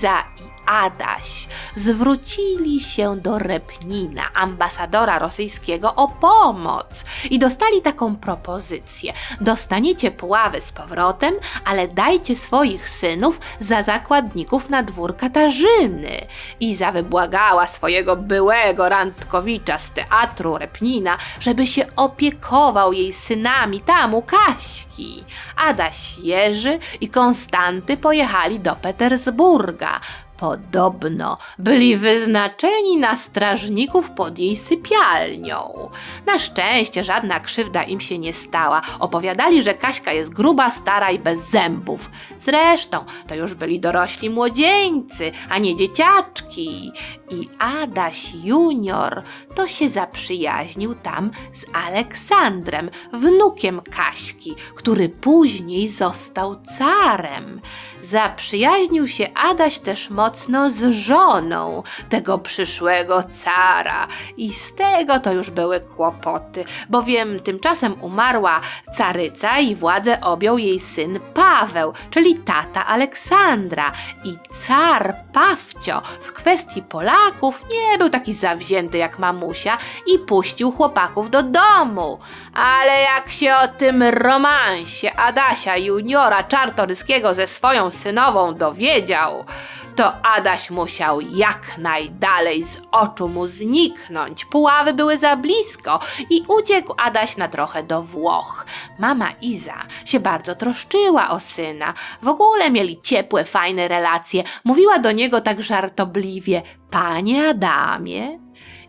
Adaś 0.68 1.48
zwrócili 1.76 2.82
się 2.82 3.16
do 3.16 3.40
Repnina, 3.40 4.24
ambasadora 4.34 5.20
rosyjskiego, 5.20 5.96
o 5.96 6.08
pomoc 6.08 7.06
i 7.30 7.40
dostali 7.40 7.82
taką 7.82 8.16
propozycję. 8.16 9.14
Dostaniecie 9.42 10.12
Puławy 10.12 10.62
z 10.62 10.72
powrotem, 10.72 11.34
ale 11.66 11.88
dajcie 11.88 12.36
swoich 12.36 12.90
synów 12.90 13.40
za 13.60 13.84
zakładników 13.84 14.70
na 14.70 14.84
dwór 14.84 15.18
Katarzyny. 15.18 16.28
Iza 16.60 16.92
wybłagała 16.92 17.68
swojego 17.68 18.16
byłego 18.16 18.90
randkowicza 18.90 19.78
z 19.78 19.92
teatru 19.92 20.58
Repnina, 20.58 21.18
żeby 21.40 21.68
się 21.68 21.86
opiekował 21.96 22.94
jej 22.94 23.14
synami 23.14 23.82
tam 23.82 24.14
u 24.14 24.22
Kaśki. 24.22 25.24
Adaś 25.56 26.18
Jerzy 26.18 26.80
i 27.02 27.10
Konstanty 27.10 27.98
pojechali 27.98 28.60
do 28.60 28.76
Petersburga. 28.76 30.00
Podobno 30.38 31.38
byli 31.60 31.98
wyznaczeni 31.98 32.98
na 32.98 33.16
strażników 33.16 34.12
pod 34.12 34.40
jej 34.40 34.56
sypialnią. 34.56 35.90
Na 36.26 36.40
szczęście 36.40 37.04
żadna 37.04 37.40
krzywda 37.40 37.84
im 37.84 38.00
się 38.00 38.18
nie 38.18 38.34
stała. 38.34 38.82
Opowiadali, 39.00 39.64
że 39.64 39.74
Kaśka 39.74 40.14
jest 40.14 40.34
gruba, 40.34 40.72
stara 40.72 41.12
i 41.12 41.20
bez 41.20 41.50
zębów. 41.50 42.10
Zresztą 42.40 43.06
to 43.28 43.36
już 43.36 43.54
byli 43.54 43.80
dorośli 43.80 44.30
młodzieńcy, 44.30 45.32
a 45.50 45.58
nie 45.58 45.76
dzieciaczki. 45.76 46.92
I 47.32 47.46
Adaś 47.60 48.34
junior 48.44 49.24
to 49.56 49.68
się 49.68 49.90
zaprzyjaźnił 49.90 50.96
tam 50.96 51.32
z 51.54 51.66
Aleksandrem, 51.74 52.90
wnukiem 53.14 53.82
Kaśki, 53.82 54.56
który 54.76 55.10
później 55.10 55.88
został 55.88 56.56
carem. 56.78 57.62
Zaprzyjaźnił 58.02 59.08
się 59.08 59.30
Adaś 59.34 59.80
też 59.80 60.10
mocno 60.10 60.27
z 60.70 60.90
żoną 60.92 61.84
tego 62.10 62.38
przyszłego 62.38 63.24
cara 63.24 64.08
i 64.38 64.54
z 64.54 64.76
tego 64.76 65.20
to 65.20 65.34
już 65.34 65.50
były 65.50 65.80
kłopoty, 65.80 66.66
bowiem 66.90 67.40
tymczasem 67.40 67.96
umarła 68.02 68.62
caryca 68.98 69.60
i 69.60 69.76
władzę 69.76 70.22
objął 70.22 70.58
jej 70.58 70.80
syn 70.80 71.20
Paweł, 71.34 71.94
czyli 72.10 72.36
tata 72.36 72.86
Aleksandra 72.86 73.92
i 74.24 74.36
car 74.68 75.16
Pawcio 75.34 76.02
w 76.02 76.32
kwestii 76.32 76.82
Polaków 76.82 77.66
nie 77.72 77.98
był 77.98 78.10
taki 78.10 78.34
zawzięty 78.34 78.98
jak 78.98 79.20
mamusia 79.20 79.78
i 80.08 80.20
puścił 80.20 80.72
chłopaków 80.72 81.30
do 81.30 81.44
domu. 81.44 82.20
Ale 82.54 83.02
jak 83.02 83.32
się 83.32 83.56
o 83.56 83.68
tym 83.68 84.04
romansie 84.04 85.14
Adasia 85.16 85.78
juniora 85.78 86.44
Czartoryskiego 86.44 87.34
ze 87.34 87.48
swoją 87.48 87.92
synową 87.92 88.56
dowiedział, 88.56 89.46
to 89.96 90.14
Adaś 90.24 90.70
musiał 90.70 91.22
jak 91.22 91.78
najdalej 91.78 92.64
z 92.64 92.82
oczu 92.92 93.30
mu 93.30 93.48
zniknąć. 93.48 94.46
Puławy 94.46 94.94
były 94.94 95.18
za 95.18 95.36
blisko 95.36 96.00
i 96.30 96.44
uciekł 96.48 96.94
Adaś 96.98 97.38
na 97.38 97.48
trochę 97.48 97.84
do 97.84 98.02
Włoch. 98.02 98.66
Mama 99.00 99.32
Iza 99.42 99.86
się 100.06 100.20
bardzo 100.20 100.56
troszczyła 100.56 101.30
o 101.30 101.40
syna. 101.40 101.94
W 102.22 102.28
ogóle 102.28 102.72
mieli 102.72 103.02
ciepłe, 103.02 103.46
fajne 103.46 103.88
relacje. 103.88 104.44
Mówiła 104.64 105.00
do 105.00 105.12
niego 105.12 105.42
tak 105.42 105.64
żartobliwie: 105.64 106.62
Panie 106.90 107.50
Adamie, 107.50 108.40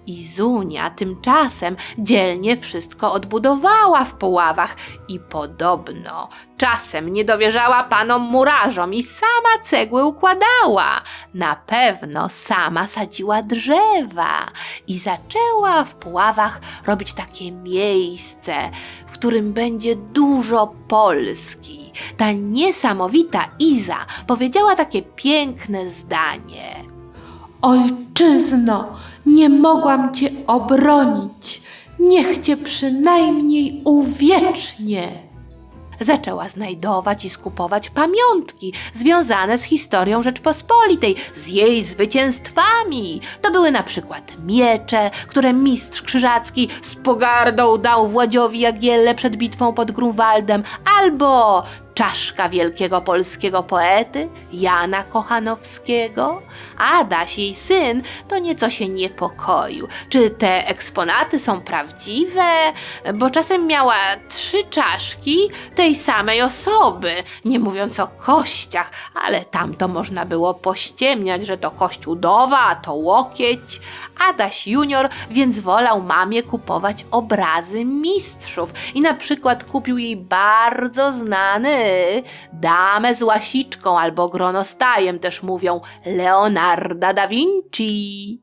Izunia 0.09 0.91
tymczasem 0.91 1.77
dzielnie 1.99 2.57
wszystko 2.57 3.13
odbudowała 3.13 4.05
w 4.05 4.15
Puławach 4.15 4.77
i 5.09 5.21
podobno 5.21 6.29
czasem 6.59 7.13
nie 7.13 7.25
dowierzała 7.25 7.85
panom 7.85 8.23
murarzom 8.23 8.95
i 8.95 9.03
sama 9.03 9.63
cegły 9.65 10.05
układała. 10.05 11.03
Na 11.35 11.57
pewno 11.57 12.29
sama 12.29 12.87
sadziła 12.87 13.43
drzewa 13.43 14.51
i 14.87 14.99
zaczęła 14.99 15.85
w 15.85 15.95
Puławach 15.95 16.61
robić 16.87 17.13
takie 17.13 17.53
miejsce, 17.53 18.71
w 19.07 19.11
którym 19.11 19.53
będzie 19.53 19.97
dużo 19.97 20.73
Polski. 20.89 21.93
Ta 22.17 22.33
niesamowita 22.33 23.49
Iza 23.59 24.07
powiedziała 24.27 24.77
takie 24.77 25.03
piękne 25.03 25.91
zdanie. 25.91 26.98
Ojczyzno, 27.63 28.93
nie 29.27 29.49
mogłam 29.49 30.15
cię 30.15 30.31
obronić. 30.47 31.63
Niech 31.99 32.39
cię 32.39 32.57
przynajmniej 32.57 33.83
uwiecznie. 33.85 35.09
zaczęła 36.01 36.49
znajdować 36.49 37.25
i 37.25 37.31
skupować 37.31 37.91
pamiątki 37.91 38.73
związane 38.95 39.59
z 39.59 39.63
historią 39.63 40.23
Rzeczpospolitej, 40.23 41.17
z 41.35 41.49
jej 41.49 41.85
zwycięstwami. 41.85 43.21
To 43.43 43.51
były 43.51 43.71
na 43.71 43.83
przykład 43.83 44.33
miecze, 44.45 45.11
które 45.29 45.53
mistrz 45.53 46.03
krzyżacki 46.03 46.69
z 46.83 46.95
pogardą 46.95 47.79
dał 47.79 48.09
Władziowi 48.09 48.61
Jagielle 48.61 49.15
przed 49.15 49.37
bitwą 49.37 49.73
pod 49.73 49.91
Grunwaldem, 49.91 50.63
albo 51.01 51.63
czaszka 51.99 52.49
wielkiego 52.49 53.01
polskiego 53.01 53.63
poety 53.63 54.29
Jana 54.53 55.03
Kochanowskiego. 55.05 56.43
Adaś, 56.79 57.39
jej 57.39 57.55
syn, 57.55 58.03
to 58.29 58.39
nieco 58.39 58.71
się 58.71 58.89
niepokoił. 58.89 59.89
Czy 60.09 60.31
te 60.31 60.69
eksponaty 60.69 61.41
są 61.41 61.61
prawdziwe? 61.61 62.43
Bo 63.15 63.31
czasem 63.31 63.67
miała 63.67 63.97
trzy 64.29 64.65
czaszki 64.65 65.39
tej 65.75 65.95
samej 65.95 66.43
osoby, 66.43 67.13
nie 67.45 67.59
mówiąc 67.59 68.01
o 68.01 68.07
kościach, 68.07 68.91
ale 69.15 69.45
tam 69.45 69.75
to 69.75 69.89
można 69.89 70.25
było 70.25 70.55
pościemniać, 70.55 71.47
że 71.47 71.59
to 71.59 71.71
kość 71.71 72.07
udowa, 72.07 72.75
to 72.75 72.95
łokieć. 72.95 73.81
Adaś 74.29 74.67
junior 74.67 75.09
więc 75.31 75.61
wolał 75.61 76.03
mamie 76.03 76.43
kupować 76.43 77.05
obrazy 77.11 77.85
mistrzów 77.85 78.73
i 78.95 79.01
na 79.01 79.15
przykład 79.15 79.65
kupił 79.65 79.99
jej 79.99 80.17
bardzo 80.17 81.13
znany 81.13 81.88
damę 82.53 83.15
z 83.15 83.23
łasiczką 83.23 83.99
albo 83.99 84.29
gronostajem 84.29 85.19
też 85.19 85.43
mówią 85.43 85.81
Leonarda 86.07 87.13
da 87.13 87.29
Vinci. 87.29 88.43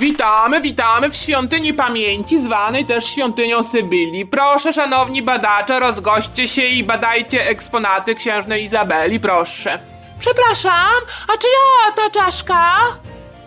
Witamy, 0.00 0.60
witamy 0.60 1.10
w 1.10 1.16
świątyni 1.16 1.74
pamięci, 1.74 2.38
zwanej 2.38 2.84
też 2.84 3.04
świątynią 3.04 3.62
Sybylii. 3.62 4.26
Proszę, 4.26 4.72
szanowni 4.72 5.22
badacze, 5.22 5.80
rozgoście 5.80 6.48
się 6.48 6.62
i 6.62 6.84
badajcie 6.84 7.48
eksponaty 7.48 8.14
księżnej 8.14 8.64
Izabeli, 8.64 9.20
proszę. 9.20 9.78
Przepraszam, 10.20 10.94
a 11.28 11.38
czy 11.38 11.46
ja 11.46 11.92
ta 11.92 12.10
czaszka? 12.10 12.76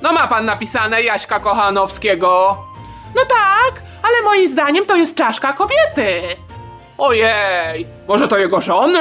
No 0.01 0.13
ma 0.13 0.27
pan 0.27 0.45
napisane 0.45 1.03
Jaśka 1.03 1.39
Kochanowskiego. 1.39 2.57
No 3.15 3.21
tak, 3.25 3.81
ale 4.03 4.21
moim 4.21 4.49
zdaniem 4.49 4.85
to 4.85 4.95
jest 4.95 5.15
czaszka 5.15 5.53
kobiety. 5.53 6.21
Ojej, 6.99 7.85
może 8.07 8.27
to 8.27 8.38
jego 8.38 8.62
żony? 8.62 8.99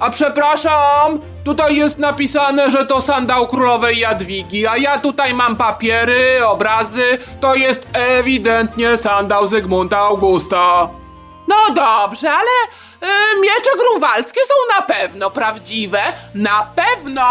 A 0.00 0.10
przepraszam, 0.10 1.20
tutaj 1.44 1.76
jest 1.76 1.98
napisane, 1.98 2.70
że 2.70 2.86
to 2.86 3.00
sandał 3.00 3.48
królowej 3.48 3.98
Jadwigi, 3.98 4.66
a 4.66 4.76
ja 4.76 4.98
tutaj 4.98 5.34
mam 5.34 5.56
papiery, 5.56 6.46
obrazy. 6.46 7.18
To 7.40 7.54
jest 7.54 7.86
ewidentnie 7.92 8.98
sandał 8.98 9.46
Zygmunta 9.46 9.98
Augusta. 9.98 10.88
No 11.48 11.56
dobrze, 11.74 12.32
ale 12.32 12.50
y, 13.02 13.40
miecze 13.40 13.70
grunwaldzkie 13.78 14.40
są 14.40 14.54
na 14.80 14.82
pewno 14.82 15.30
prawdziwe. 15.30 16.00
Na 16.34 16.72
pewno! 16.76 17.22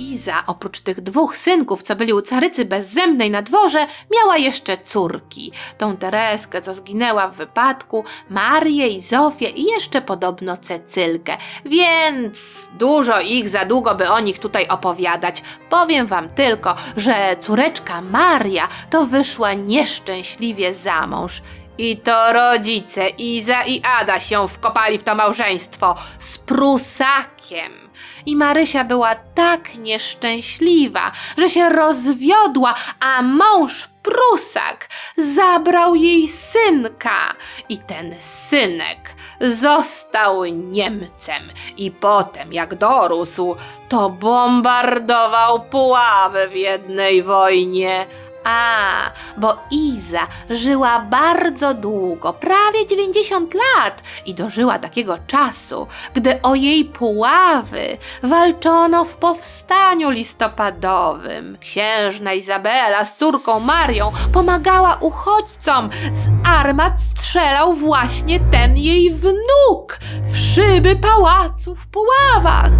Iza, 0.00 0.42
oprócz 0.46 0.80
tych 0.80 1.00
dwóch 1.00 1.36
synków, 1.36 1.82
co 1.82 1.96
byli 1.96 2.12
u 2.12 2.22
carycy 2.22 2.64
bezzębnej 2.64 3.30
na 3.30 3.42
dworze, 3.42 3.86
miała 4.14 4.36
jeszcze 4.36 4.78
córki. 4.78 5.52
Tą 5.78 5.96
Tereskę, 5.96 6.60
co 6.60 6.74
zginęła 6.74 7.28
w 7.28 7.36
wypadku, 7.36 8.04
Marię 8.30 8.88
i 8.88 9.00
Zofię 9.00 9.50
i 9.50 9.64
jeszcze 9.64 10.02
podobno 10.02 10.56
Cecylkę. 10.56 11.36
Więc 11.64 12.38
dużo 12.78 13.20
ich, 13.20 13.48
za 13.48 13.64
długo 13.64 13.94
by 13.94 14.10
o 14.10 14.20
nich 14.20 14.38
tutaj 14.38 14.68
opowiadać. 14.68 15.42
Powiem 15.70 16.06
wam 16.06 16.28
tylko, 16.28 16.74
że 16.96 17.36
córeczka 17.40 18.00
Maria 18.00 18.68
to 18.90 19.06
wyszła 19.06 19.52
nieszczęśliwie 19.52 20.74
za 20.74 21.06
mąż. 21.06 21.42
I 21.78 21.96
to 21.96 22.32
rodzice 22.32 23.08
Iza 23.08 23.62
i 23.62 23.82
Ada 23.82 24.20
się 24.20 24.48
wkopali 24.48 24.98
w 24.98 25.02
to 25.02 25.14
małżeństwo 25.14 25.94
z 26.18 26.38
Prusakiem. 26.38 27.87
I 28.26 28.36
Marysia 28.36 28.84
była 28.84 29.14
tak 29.14 29.74
nieszczęśliwa, 29.74 31.12
że 31.36 31.48
się 31.48 31.68
rozwiodła, 31.68 32.74
a 33.00 33.22
mąż 33.22 33.88
Prusak 34.02 34.88
zabrał 35.16 35.94
jej 35.94 36.28
synka. 36.28 37.34
I 37.68 37.78
ten 37.78 38.14
synek 38.20 39.14
został 39.40 40.44
Niemcem. 40.44 41.42
I 41.76 41.90
potem, 41.90 42.52
jak 42.52 42.74
dorósł, 42.74 43.56
to 43.88 44.10
bombardował 44.10 45.60
Puławę 45.60 46.48
w 46.48 46.54
jednej 46.54 47.22
wojnie. 47.22 48.06
A, 48.44 49.10
bo 49.36 49.56
Iza 49.70 50.26
żyła 50.50 50.98
bardzo 50.98 51.74
długo, 51.74 52.32
prawie 52.32 52.86
90 52.86 53.54
lat 53.54 54.02
i 54.26 54.34
dożyła 54.34 54.78
takiego 54.78 55.18
czasu, 55.26 55.86
gdy 56.14 56.42
o 56.42 56.54
jej 56.54 56.84
Puławy 56.84 57.98
walczono 58.22 59.04
w 59.04 59.14
powstaniu 59.14 60.10
listopadowym. 60.10 61.58
Księżna 61.60 62.32
Izabela 62.32 63.04
z 63.04 63.16
córką 63.16 63.60
Marią 63.60 64.12
pomagała 64.32 64.96
uchodźcom. 65.00 65.90
Z 66.14 66.28
armat 66.46 66.92
strzelał 67.16 67.74
właśnie 67.74 68.40
ten 68.40 68.76
jej 68.76 69.10
wnuk 69.10 69.98
w 70.32 70.38
szyby 70.38 70.96
pałacu 70.96 71.74
w 71.74 71.86
Puławach. 71.86 72.70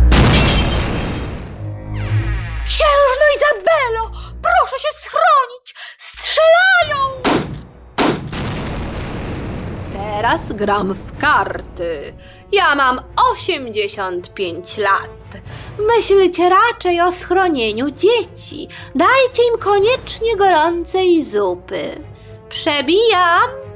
Księżno 2.66 3.24
Izabelo, 3.36 4.10
proszę 4.42 4.78
się 4.78 4.88
schronić! 5.00 5.74
Strzelają! 5.98 6.98
Teraz 9.92 10.52
gram 10.52 10.94
w 10.94 11.18
karty. 11.20 12.12
Ja 12.52 12.74
mam 12.74 13.00
85 13.32 14.78
lat. 14.78 15.42
Myślcie 15.96 16.48
raczej 16.48 17.00
o 17.00 17.12
schronieniu 17.12 17.90
dzieci. 17.90 18.68
Dajcie 18.94 19.42
im 19.52 19.58
koniecznie 19.58 20.36
gorącej 20.36 21.24
zupy. 21.24 22.04
Przebijam. 22.48 23.67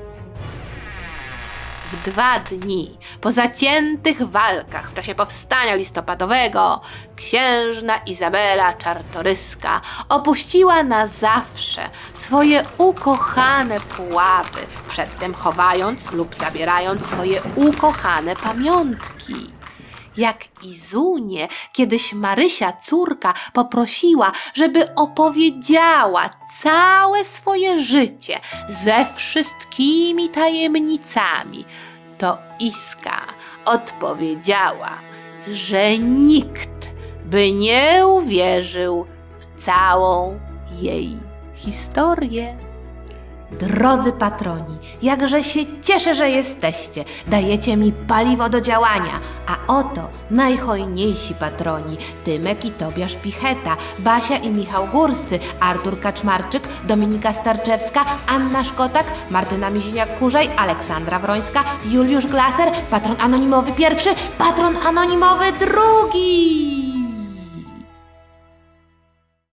W 1.93 2.11
dwa 2.11 2.41
dni 2.41 2.99
po 3.21 3.33
zaciętych 3.33 4.23
walkach 4.23 4.91
w 4.91 4.95
czasie 4.95 5.15
powstania 5.15 5.75
listopadowego 5.75 6.81
księżna 7.17 7.97
Izabela 7.97 8.73
Czartoryska 8.73 9.81
opuściła 10.09 10.83
na 10.83 11.07
zawsze 11.07 11.91
swoje 12.13 12.65
ukochane 12.79 13.81
puławy, 13.81 14.61
przedtem 14.89 15.35
chowając 15.35 16.13
lub 16.13 16.35
zabierając 16.35 17.07
swoje 17.07 17.43
ukochane 17.57 18.37
pamiątki. 18.37 19.62
Jak 20.17 20.45
Izunie 20.63 21.49
kiedyś 21.73 22.13
Marysia 22.13 22.73
córka 22.73 23.35
poprosiła, 23.53 24.33
żeby 24.55 24.95
opowiedziała 24.95 26.31
całe 26.61 27.25
swoje 27.25 27.83
życie 27.83 28.41
ze 28.69 29.07
wszystkimi 29.15 30.29
tajemnicami, 30.29 31.65
to 32.19 32.39
Iska 32.61 33.27
odpowiedziała, 33.65 34.99
że 35.49 35.99
nikt 35.99 36.91
by 37.25 37.53
nie 37.53 38.07
uwierzył 38.07 39.07
w 39.41 39.65
całą 39.65 40.41
jej 40.81 41.17
historię. 41.55 42.72
Drodzy 43.59 44.13
patroni, 44.13 44.79
jakże 45.03 45.43
się 45.43 45.61
cieszę, 45.83 46.15
że 46.15 46.31
jesteście. 46.31 47.05
Dajecie 47.27 47.77
mi 47.77 47.93
paliwo 47.93 48.49
do 48.49 48.61
działania. 48.61 49.21
A 49.47 49.73
oto 49.73 50.09
najhojniejsi 50.31 51.35
patroni. 51.35 51.97
Tymek 52.25 52.65
i 52.65 52.71
Tobiasz 52.71 53.17
Picheta, 53.17 53.77
Basia 53.99 54.37
i 54.37 54.51
Michał 54.51 54.89
Górscy, 54.89 55.39
Artur 55.61 56.01
Kaczmarczyk, 56.01 56.69
Dominika 56.85 57.33
Starczewska, 57.33 58.05
Anna 58.27 58.65
Szkotak, 58.65 59.07
Martyna 59.31 59.71
Miziniak-Kurzej, 59.71 60.49
Aleksandra 60.57 61.19
Wrońska, 61.19 61.65
Juliusz 61.85 62.27
Glaser, 62.27 62.73
patron 62.91 63.17
anonimowy 63.21 63.73
pierwszy, 63.73 64.11
patron 64.39 64.77
anonimowy 64.87 65.45
drugi. 65.53 66.92